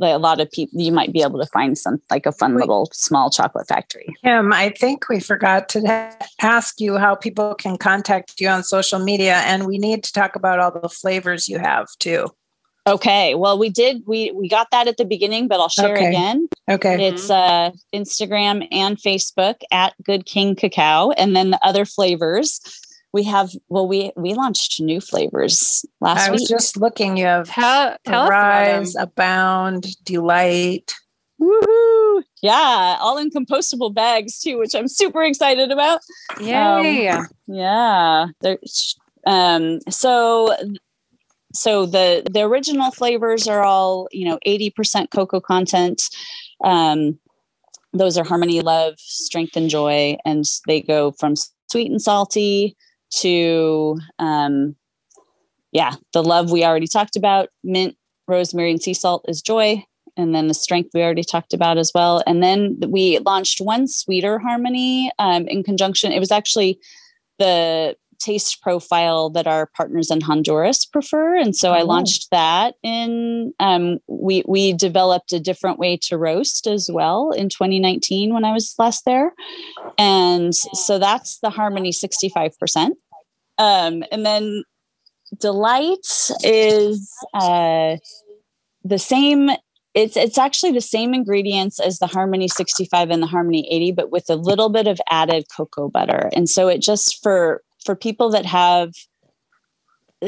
[0.00, 2.56] like a lot of people you might be able to find some like a fun
[2.56, 7.76] little small chocolate factory kim i think we forgot to ask you how people can
[7.76, 11.58] contact you on social media and we need to talk about all the flavors you
[11.58, 12.26] have too
[12.86, 16.08] okay well we did we we got that at the beginning but i'll share okay.
[16.08, 21.84] again okay it's uh instagram and facebook at good king cacao and then the other
[21.84, 22.60] flavors
[23.12, 26.48] we have well we we launched new flavors last I was week.
[26.48, 27.16] just looking.
[27.16, 30.94] You have tell, tell Rise, Abound, Delight.
[31.40, 32.22] Woohoo!
[32.42, 36.00] Yeah, all in compostable bags too, which I'm super excited about.
[36.40, 38.26] Yeah, Um, yeah.
[38.42, 38.58] There,
[39.26, 40.54] um, so
[41.52, 46.02] so the the original flavors are all you know 80% cocoa content.
[46.62, 47.18] Um,
[47.92, 51.34] those are harmony love strength and joy and they go from
[51.68, 52.76] sweet and salty
[53.10, 54.76] to um,
[55.72, 57.96] yeah the love we already talked about mint
[58.28, 59.84] rosemary and sea salt is joy
[60.16, 62.22] and then the strength we already talked about as well.
[62.26, 66.78] And then we launched one sweeter harmony um, in conjunction it was actually
[67.38, 71.36] the taste profile that our partners in Honduras prefer.
[71.36, 71.74] And so oh.
[71.74, 77.30] I launched that in um, we we developed a different way to roast as well
[77.32, 79.32] in 2019 when I was last there.
[79.98, 82.90] And so that's the Harmony 65%.
[83.58, 84.64] Um, and then
[85.38, 87.96] Delight is uh,
[88.84, 89.50] the same
[89.94, 94.10] it's it's actually the same ingredients as the harmony 65 and the harmony 80 but
[94.10, 98.30] with a little bit of added cocoa butter and so it just for for people
[98.30, 98.92] that have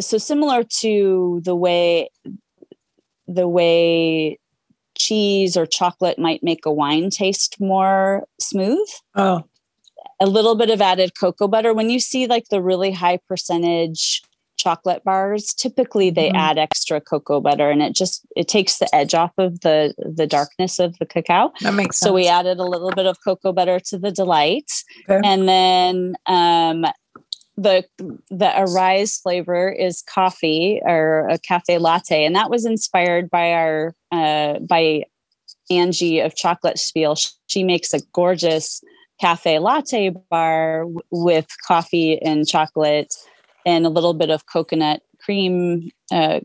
[0.01, 2.09] so similar to the way
[3.27, 4.39] the way
[4.97, 8.89] cheese or chocolate might make a wine taste more smooth.
[9.15, 9.43] Oh.
[10.21, 11.75] A little bit of added cocoa butter.
[11.75, 14.23] When you see like the really high percentage
[14.57, 16.37] chocolate bars, typically they mm-hmm.
[16.37, 20.27] add extra cocoa butter and it just it takes the edge off of the the
[20.27, 21.53] darkness of the cacao.
[21.63, 22.09] That makes sense.
[22.09, 24.71] So we added a little bit of cocoa butter to the delight.
[25.09, 25.21] Okay.
[25.25, 26.85] And then um
[27.63, 27.85] the
[28.31, 33.95] the arise flavor is coffee or a cafe latte and that was inspired by our
[34.11, 35.05] uh, by
[35.71, 37.17] angie of chocolate spiel.
[37.47, 38.83] She makes a gorgeous
[39.21, 43.15] cafe latte bar w- with coffee and chocolate
[43.65, 46.41] and a little bit of coconut cream uh,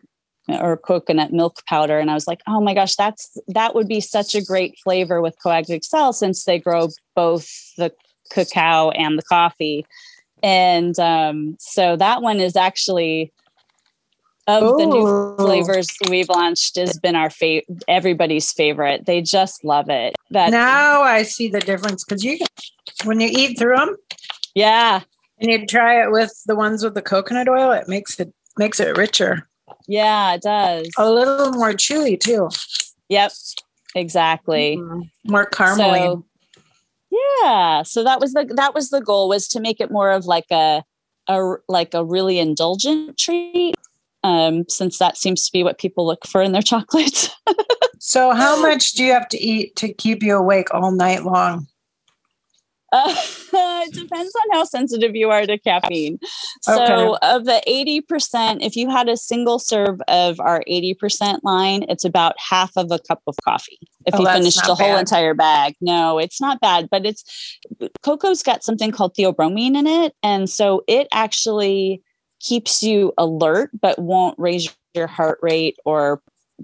[0.47, 3.99] or coconut milk powder and i was like oh my gosh that's that would be
[3.99, 5.65] such a great flavor with Coag
[6.13, 7.91] since they grow both the
[8.32, 9.86] cacao and the coffee
[10.43, 13.31] and um, so that one is actually
[14.47, 14.77] of Ooh.
[14.77, 19.05] the new flavors we've launched has been our favorite everybody's favorite.
[19.05, 20.15] They just love it.
[20.31, 22.38] That now i see the difference because you
[23.03, 23.95] when you eat through them
[24.55, 25.01] yeah.
[25.39, 28.79] and you try it with the ones with the coconut oil it makes it makes
[28.79, 29.47] it richer.
[29.88, 30.89] Yeah it does.
[30.97, 32.49] A little more chewy too.
[33.09, 33.31] Yep
[33.95, 34.77] exactly.
[34.77, 35.31] Mm-hmm.
[35.31, 36.05] more caramely.
[36.05, 36.25] So,
[37.41, 40.26] yeah so that was the that was the goal was to make it more of
[40.26, 40.84] like a
[41.28, 43.76] a like a really indulgent treat
[44.24, 47.30] um, since that seems to be what people look for in their chocolates.
[47.99, 51.68] So how much do you have to eat to keep you awake all night long?
[52.93, 53.13] Uh,
[53.54, 56.20] it depends on how sensitive you are to caffeine.
[56.62, 57.28] So, okay.
[57.28, 62.36] of the 80%, if you had a single serve of our 80% line, it's about
[62.38, 63.80] half of a cup of coffee.
[64.06, 67.58] If oh, you finished the whole entire bag, no, it's not bad, but it's
[68.04, 70.14] cocoa's got something called theobromine in it.
[70.24, 72.02] And so it actually
[72.39, 76.22] keeps you alert, but won't raise your heart rate or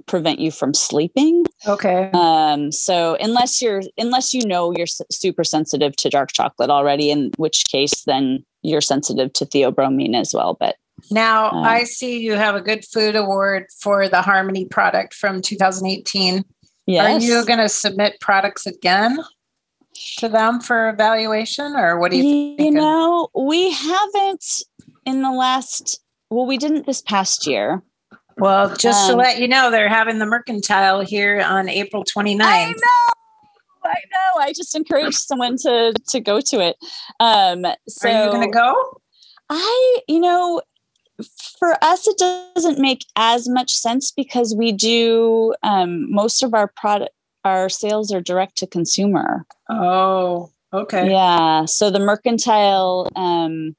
[0.08, 1.46] prevent you from sleeping.
[1.66, 2.10] Okay.
[2.14, 7.32] Um, so unless you're unless you know you're super sensitive to dark chocolate already, in
[7.38, 10.58] which case then you're sensitive to theobromine as well.
[10.60, 10.76] But
[11.12, 15.42] now um, I see you have a good food award for the Harmony product from
[15.42, 16.44] 2018.
[16.86, 17.24] Yes.
[17.24, 19.20] Are you going to submit products again?
[20.18, 24.64] to them for evaluation or what do you you know we haven't
[25.06, 26.02] in the last
[26.32, 27.82] well we didn't this past year
[28.38, 32.42] well, just um, to let you know, they're having the mercantile here on April 29th.
[32.42, 33.14] I know.
[33.86, 34.42] I know.
[34.42, 36.78] I just encourage someone to to go to it.
[37.20, 39.02] Um, so Are you going to go?
[39.50, 40.62] I, you know,
[41.60, 46.68] for us, it doesn't make as much sense because we do um, most of our
[46.68, 47.14] product,
[47.44, 49.46] our sales are direct to consumer.
[49.70, 51.12] Oh, okay.
[51.12, 51.66] Yeah.
[51.66, 53.76] So the mercantile, um,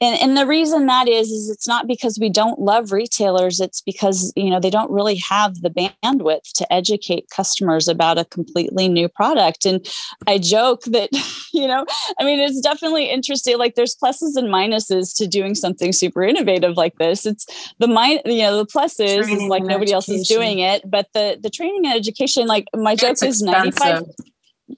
[0.00, 3.80] and and the reason that is is it's not because we don't love retailers it's
[3.80, 8.88] because you know they don't really have the bandwidth to educate customers about a completely
[8.88, 9.86] new product and
[10.26, 11.08] i joke that
[11.52, 11.84] you know
[12.18, 16.76] i mean it's definitely interesting like there's pluses and minuses to doing something super innovative
[16.76, 17.46] like this it's
[17.78, 19.94] the mind you know the pluses is, like nobody education.
[19.94, 23.42] else is doing it but the the training and education like my joke it's is
[23.42, 23.80] expensive.
[23.80, 24.27] 95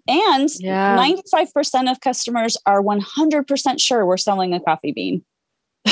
[0.07, 0.97] and yeah.
[0.97, 5.24] 95% of customers are 100% sure we're selling a coffee bean.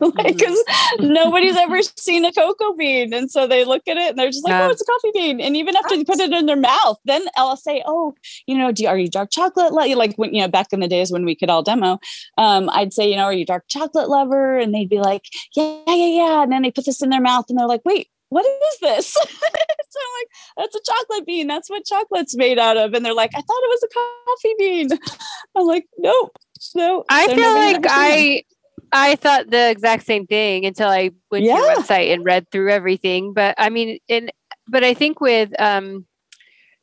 [0.00, 1.12] like, because mm-hmm.
[1.12, 3.12] nobody's ever seen a cocoa bean.
[3.12, 4.66] And so they look at it and they're just like, yeah.
[4.66, 5.40] oh, it's a coffee bean.
[5.40, 8.14] And even after they put it in their mouth, then I'll say, oh,
[8.46, 9.72] you know, do, you, are you dark chocolate?
[9.72, 11.98] Like when, you know, back in the days when we could all demo,
[12.38, 14.58] um, I'd say, you know, are you dark chocolate lover?
[14.58, 15.22] And they'd be like,
[15.54, 16.42] yeah, yeah, yeah.
[16.42, 19.12] And then they put this in their mouth and they're like, wait, what is this?
[19.12, 21.46] so I'm like, that's a chocolate bean.
[21.46, 22.92] That's what chocolate's made out of.
[22.92, 24.88] And they're like, I thought it was a coffee bean.
[25.56, 26.36] I'm like, nope.
[26.74, 27.04] No.
[27.08, 28.42] I feel like I
[28.90, 31.54] I thought the exact same thing until I went yeah.
[31.54, 33.34] to your website and read through everything.
[33.34, 34.32] But I mean, in
[34.66, 36.04] but I think with um,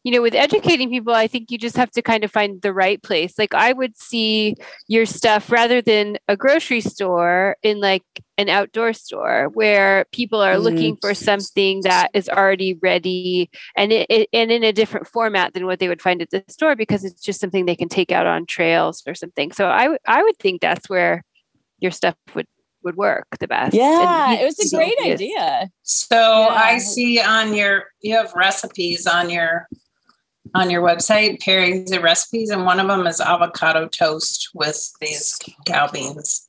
[0.04, 2.74] you know, with educating people, I think you just have to kind of find the
[2.74, 3.38] right place.
[3.38, 4.56] Like I would see
[4.88, 8.04] your stuff rather than a grocery store in like
[8.38, 10.64] an outdoor store where people are mm.
[10.64, 15.54] looking for something that is already ready and it, it, and in a different format
[15.54, 18.12] than what they would find at the store because it's just something they can take
[18.12, 19.52] out on trails or something.
[19.52, 21.24] So I I would think that's where
[21.80, 22.48] your stuff would
[22.84, 23.76] would work the best.
[23.76, 25.70] Yeah, it was a great idea.
[25.84, 26.48] So yeah.
[26.48, 29.68] I see on your you have recipes on your
[30.54, 35.36] on your website, pairings and recipes, and one of them is avocado toast with these
[35.36, 36.48] cacao beans.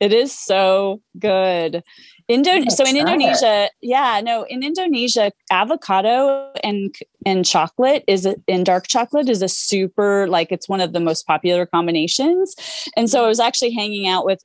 [0.00, 1.82] It is so good.
[2.26, 3.72] Indo- so in Indonesia, it.
[3.82, 6.94] yeah, no, in Indonesia, avocado and
[7.26, 11.26] and chocolate is in dark chocolate is a super like it's one of the most
[11.26, 12.54] popular combinations.
[12.96, 14.42] And so I was actually hanging out with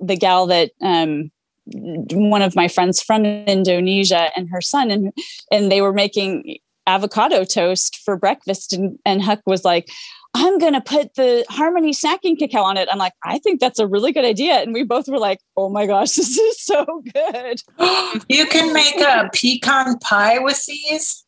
[0.00, 1.30] the gal that um,
[1.66, 5.12] one of my friends from Indonesia and her son and
[5.52, 9.90] and they were making avocado toast for breakfast and, and Huck was like,
[10.34, 12.88] I'm going to put the Harmony snacking cacao on it.
[12.90, 14.54] I'm like, I think that's a really good idea.
[14.54, 17.62] And we both were like, oh my gosh, this is so good.
[18.28, 21.24] you can make a pecan pie with these.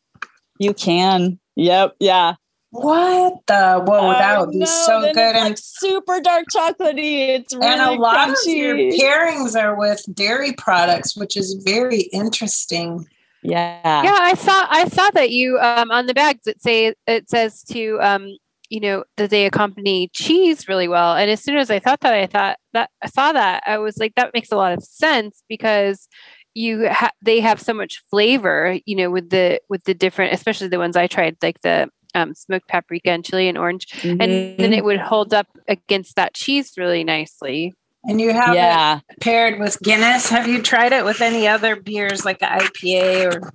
[0.59, 1.39] You can.
[1.55, 1.95] Yep.
[1.99, 2.35] Yeah.
[2.71, 3.81] What the?
[3.87, 7.29] Whoa, that would be so good and like super dark chocolatey.
[7.29, 8.71] It's really and a lot crunchy.
[8.71, 13.07] of your pairings are with dairy products, which is very interesting.
[13.43, 14.03] Yeah.
[14.03, 17.63] Yeah, I saw I saw that you um on the bags it say it says
[17.65, 18.35] to um
[18.69, 22.13] you know that they accompany cheese really well and as soon as I thought that
[22.13, 25.43] I thought that I saw that I was like that makes a lot of sense
[25.47, 26.07] because
[26.53, 30.67] you ha- they have so much flavor you know with the with the different especially
[30.67, 34.21] the ones I tried like the um, smoked paprika and chili and orange mm-hmm.
[34.21, 37.73] and then it would hold up against that cheese really nicely
[38.07, 38.99] and you have yeah.
[39.09, 40.29] it paired with Guinness.
[40.29, 43.53] Have you tried it with any other beers like an IPA or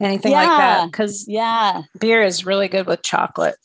[0.00, 0.46] anything yeah.
[0.46, 0.86] like that?
[0.92, 3.56] Because yeah, beer is really good with chocolate.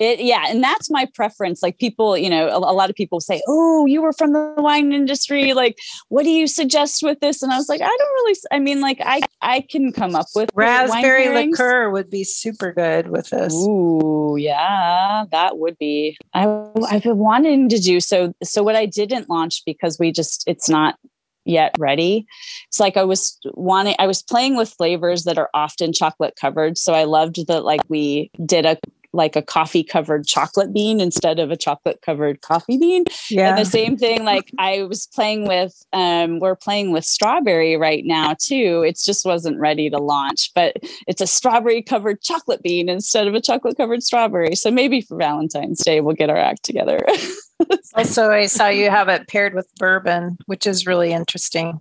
[0.00, 1.62] It, yeah, and that's my preference.
[1.62, 4.54] Like people, you know, a, a, lot of people say, "Oh, you were from the
[4.56, 5.52] wine industry.
[5.52, 5.78] Like,
[6.08, 8.34] what do you suggest with this?" And I was like, "I don't really.
[8.50, 13.08] I mean, like, I I can come up with raspberry liqueur would be super good
[13.08, 13.52] with this.
[13.52, 16.16] Ooh, yeah, that would be.
[16.32, 16.46] I
[16.90, 18.32] I've been wanting to do so.
[18.42, 20.96] So what I didn't launch because we just it's not
[21.44, 22.26] yet ready.
[22.68, 26.78] It's like I was wanting, I was playing with flavors that are often chocolate covered.
[26.78, 28.78] So I loved that, like, we did a
[29.12, 33.04] like a coffee covered chocolate bean instead of a chocolate covered coffee bean.
[33.28, 33.50] Yeah.
[33.50, 38.04] And the same thing, like I was playing with, um, we're playing with strawberry right
[38.04, 38.84] now too.
[38.86, 43.34] It just wasn't ready to launch, but it's a strawberry covered chocolate bean instead of
[43.34, 44.54] a chocolate covered strawberry.
[44.54, 47.04] So maybe for Valentine's Day, we'll get our act together.
[47.94, 51.80] also, I saw you have it paired with bourbon, which is really interesting.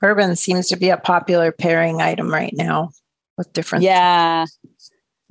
[0.00, 2.90] Bourbon seems to be a popular pairing item right now
[3.38, 3.84] with different.
[3.84, 4.46] Yeah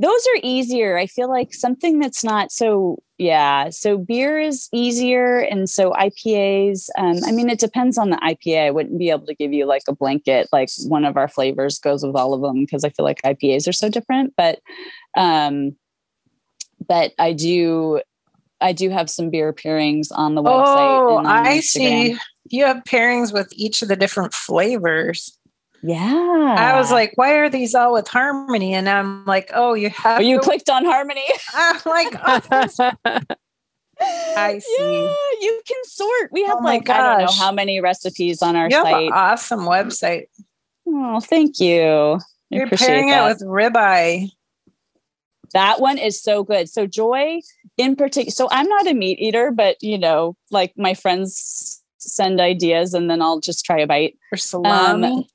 [0.02, 0.98] those are easier.
[0.98, 3.70] I feel like something that's not so yeah.
[3.70, 6.90] So beer is easier, and so IPAs.
[6.98, 8.66] Um, I mean, it depends on the IPA.
[8.66, 11.78] I wouldn't be able to give you like a blanket, like one of our flavors
[11.78, 14.34] goes with all of them because I feel like IPAs are so different.
[14.36, 14.60] But,
[15.16, 15.76] um,
[16.88, 18.02] but I do,
[18.60, 20.78] I do have some beer pairings on the website.
[20.78, 21.62] Oh, I Instagram.
[21.62, 22.18] see.
[22.50, 25.38] You have pairings with each of the different flavors.
[25.84, 26.56] Yeah.
[26.58, 28.74] I was like, why are these all with harmony?
[28.74, 30.22] And I'm like, oh, you have.
[30.22, 31.26] You to- clicked on harmony.
[31.54, 32.92] I'm like, oh,
[34.00, 34.76] I see.
[34.80, 36.32] Yeah, you can sort.
[36.32, 36.98] We have oh like, gosh.
[36.98, 39.12] I don't know how many recipes on our you site.
[39.12, 40.26] awesome website.
[40.88, 42.20] Oh, thank you.
[42.50, 43.26] You're pairing that.
[43.26, 44.32] it with ribeye.
[45.54, 46.70] That one is so good.
[46.70, 47.42] So Joy
[47.78, 48.32] in particular.
[48.32, 53.10] So I'm not a meat eater, but you know, like my friends send ideas and
[53.10, 54.18] then I'll just try a bite.
[54.32, 55.08] Or salami.
[55.08, 55.26] Um,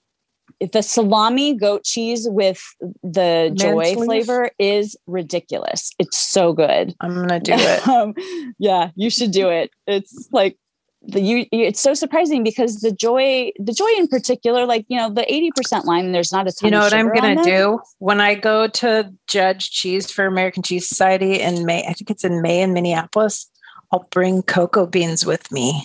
[0.60, 2.62] the salami goat cheese with
[3.02, 5.92] the joy flavor is ridiculous.
[5.98, 6.94] It's so good.
[7.00, 7.88] I'm gonna do it.
[7.88, 8.14] um,
[8.58, 9.70] yeah, you should do it.
[9.86, 10.56] It's like
[11.02, 15.10] the you, it's so surprising because the joy the joy in particular like you know
[15.10, 18.34] the 80% line there's not a ton you know what i'm gonna do when i
[18.34, 22.60] go to judge cheese for american cheese society in may i think it's in may
[22.60, 23.48] in minneapolis
[23.92, 25.84] i'll bring cocoa beans with me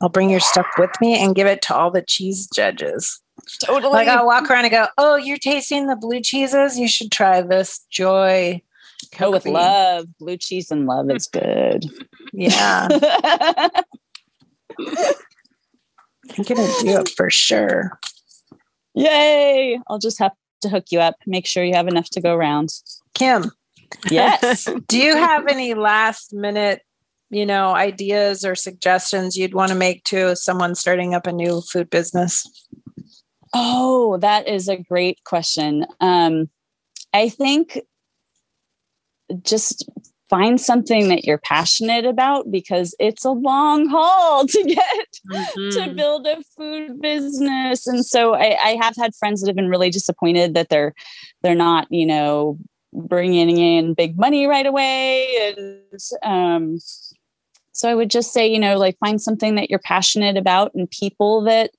[0.00, 3.20] i'll bring your stuff with me and give it to all the cheese judges
[3.58, 3.92] Totally.
[3.92, 6.78] Like I'll walk around and go, "Oh, you're tasting the blue cheeses.
[6.78, 8.62] You should try this Joy."
[9.18, 11.10] Go with love, blue cheese and love.
[11.10, 11.86] is good.
[12.32, 12.86] yeah.
[16.38, 17.98] I'm gonna do it for sure.
[18.94, 19.80] Yay!
[19.88, 20.32] I'll just have
[20.62, 21.16] to hook you up.
[21.26, 22.70] Make sure you have enough to go around.
[23.14, 23.50] Kim.
[24.10, 24.68] Yes.
[24.88, 26.82] do you have any last minute
[27.30, 31.60] you know, ideas or suggestions you'd want to make to someone starting up a new
[31.60, 32.44] food business?
[33.52, 35.86] Oh, that is a great question.
[36.00, 36.48] Um,
[37.12, 37.80] I think
[39.42, 39.88] just
[40.30, 45.70] find something that you're passionate about because it's a long haul to get mm-hmm.
[45.70, 49.68] to build a food business and so I, I, have had friends that have been
[49.68, 50.94] really disappointed that they're
[51.42, 52.58] they're not you know
[52.92, 56.78] bringing in big money right away and um,
[57.72, 60.90] so i would just say you know like find something that you're passionate about and
[60.90, 61.70] people that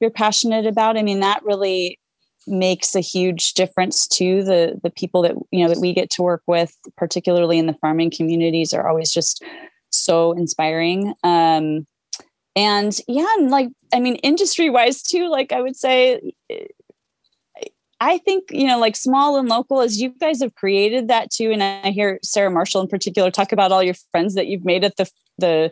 [0.00, 1.98] you're passionate about i mean that really
[2.46, 6.22] makes a huge difference to the the people that you know that we get to
[6.22, 9.44] work with particularly in the farming communities are always just
[9.92, 11.12] so inspiring.
[11.22, 11.86] Um
[12.56, 16.20] and yeah and like i mean industry wise too like i would say
[18.00, 21.52] i think you know like small and local as you guys have created that too
[21.52, 24.82] and i hear sarah marshall in particular talk about all your friends that you've made
[24.82, 25.70] at the the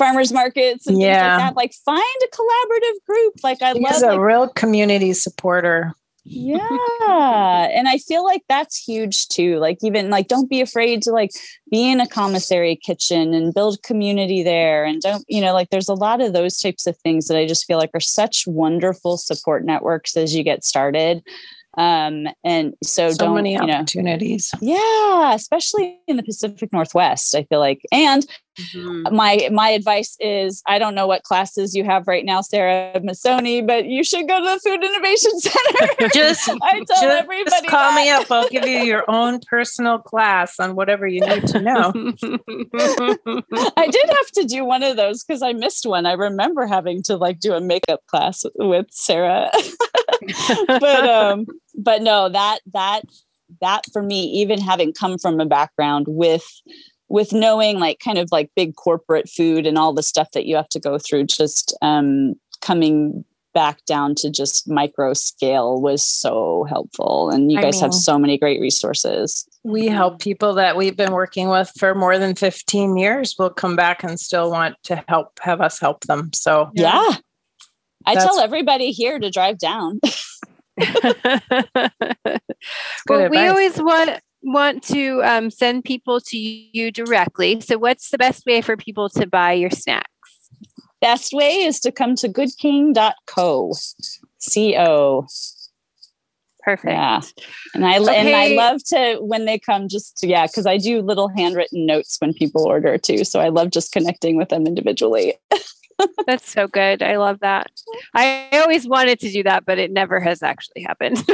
[0.00, 1.12] farmers markets and yeah.
[1.14, 1.56] things like that.
[1.56, 3.34] Like find a collaborative group.
[3.42, 5.94] Like I He's love a like, real community supporter
[6.24, 11.10] yeah and i feel like that's huge too like even like don't be afraid to
[11.10, 11.30] like
[11.70, 15.88] be in a commissary kitchen and build community there and don't you know like there's
[15.88, 19.16] a lot of those types of things that i just feel like are such wonderful
[19.16, 21.22] support networks as you get started
[21.76, 24.50] um and so, so don't many you opportunities.
[24.60, 27.82] Know, yeah especially in the pacific northwest i feel like.
[27.92, 28.26] And
[28.58, 29.14] mm-hmm.
[29.14, 33.66] my my advice is i don't know what classes you have right now sarah Masoni,
[33.66, 36.08] but you should go to the food innovation center.
[36.14, 37.94] Just i tell just everybody call that.
[37.94, 38.30] me up.
[38.30, 41.92] I'll give you your own personal class on whatever you need to know.
[43.76, 46.06] I did have to do one of those because i missed one.
[46.06, 49.50] I remember having to like do a makeup class with sarah
[50.66, 51.46] but um
[51.76, 53.02] but no that that
[53.60, 56.46] that for me even having come from a background with
[57.08, 60.56] with knowing like kind of like big corporate food and all the stuff that you
[60.56, 66.64] have to go through just um coming back down to just micro scale was so
[66.68, 67.30] helpful.
[67.30, 69.48] And you I guys mean, have so many great resources.
[69.64, 73.76] We help people that we've been working with for more than 15 years will come
[73.76, 76.32] back and still want to help have us help them.
[76.32, 77.16] So yeah,
[78.06, 78.12] yeah.
[78.12, 80.00] i tell everybody here to drive down
[83.08, 87.60] well, we always want want to um, send people to you directly.
[87.60, 90.08] So, what's the best way for people to buy your snacks?
[91.00, 93.12] Best way is to come to goodking.co.
[93.26, 93.72] Co.
[96.62, 96.92] Perfect.
[96.92, 97.20] Yeah.
[97.74, 98.16] And I okay.
[98.16, 101.86] and I love to when they come just to, yeah, because I do little handwritten
[101.86, 103.24] notes when people order too.
[103.24, 105.34] So I love just connecting with them individually.
[106.26, 107.02] That's so good.
[107.02, 107.70] I love that.
[108.14, 111.24] I always wanted to do that, but it never has actually happened.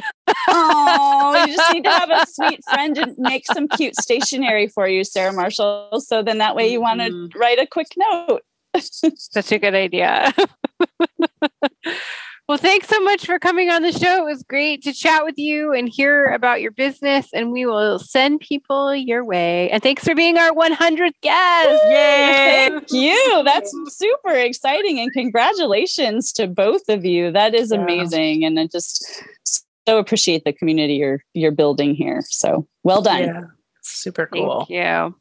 [0.49, 4.89] oh, you just need to have a sweet friend and make some cute stationery for
[4.89, 6.01] you, Sarah Marshall.
[6.01, 7.39] So then that way you want to mm-hmm.
[7.39, 8.43] write a quick note.
[8.79, 10.33] Such a good idea.
[12.49, 14.25] Well, thanks so much for coming on the show.
[14.25, 17.99] It was great to chat with you and hear about your business, and we will
[17.99, 19.69] send people your way.
[19.71, 21.83] And thanks for being our 100th guest.
[21.87, 22.69] Yay!
[22.71, 23.43] Thank you.
[23.45, 27.33] That's super exciting, and congratulations to both of you.
[27.33, 29.25] That is amazing, and I just
[29.89, 32.23] so appreciate the community you're you're building here.
[32.29, 33.25] So well done.
[33.25, 33.41] Yeah,
[33.83, 34.67] super cool.
[34.67, 35.17] Thank you.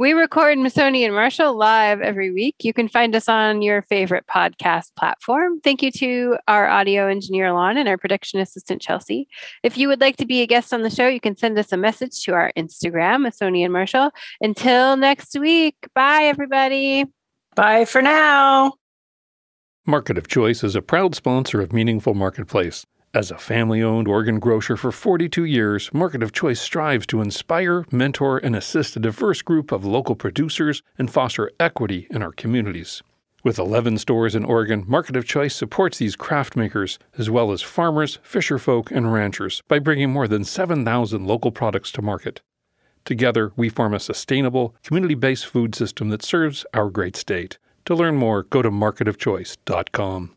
[0.00, 2.54] We record Masoni and Marshall live every week.
[2.60, 5.60] You can find us on your favorite podcast platform.
[5.60, 9.28] Thank you to our audio engineer, Lon, and our production assistant, Chelsea.
[9.62, 11.70] If you would like to be a guest on the show, you can send us
[11.70, 14.10] a message to our Instagram, Masoni and Marshall.
[14.40, 17.04] Until next week, bye, everybody.
[17.54, 18.72] Bye for now.
[19.84, 22.86] Market of Choice is a proud sponsor of Meaningful Marketplace.
[23.12, 27.84] As a family owned Oregon grocer for 42 years, Market of Choice strives to inspire,
[27.90, 33.02] mentor, and assist a diverse group of local producers and foster equity in our communities.
[33.42, 37.62] With 11 stores in Oregon, Market of Choice supports these craft makers, as well as
[37.62, 42.42] farmers, fisherfolk, and ranchers, by bringing more than 7,000 local products to market.
[43.04, 47.58] Together, we form a sustainable, community based food system that serves our great state.
[47.86, 50.36] To learn more, go to marketofchoice.com.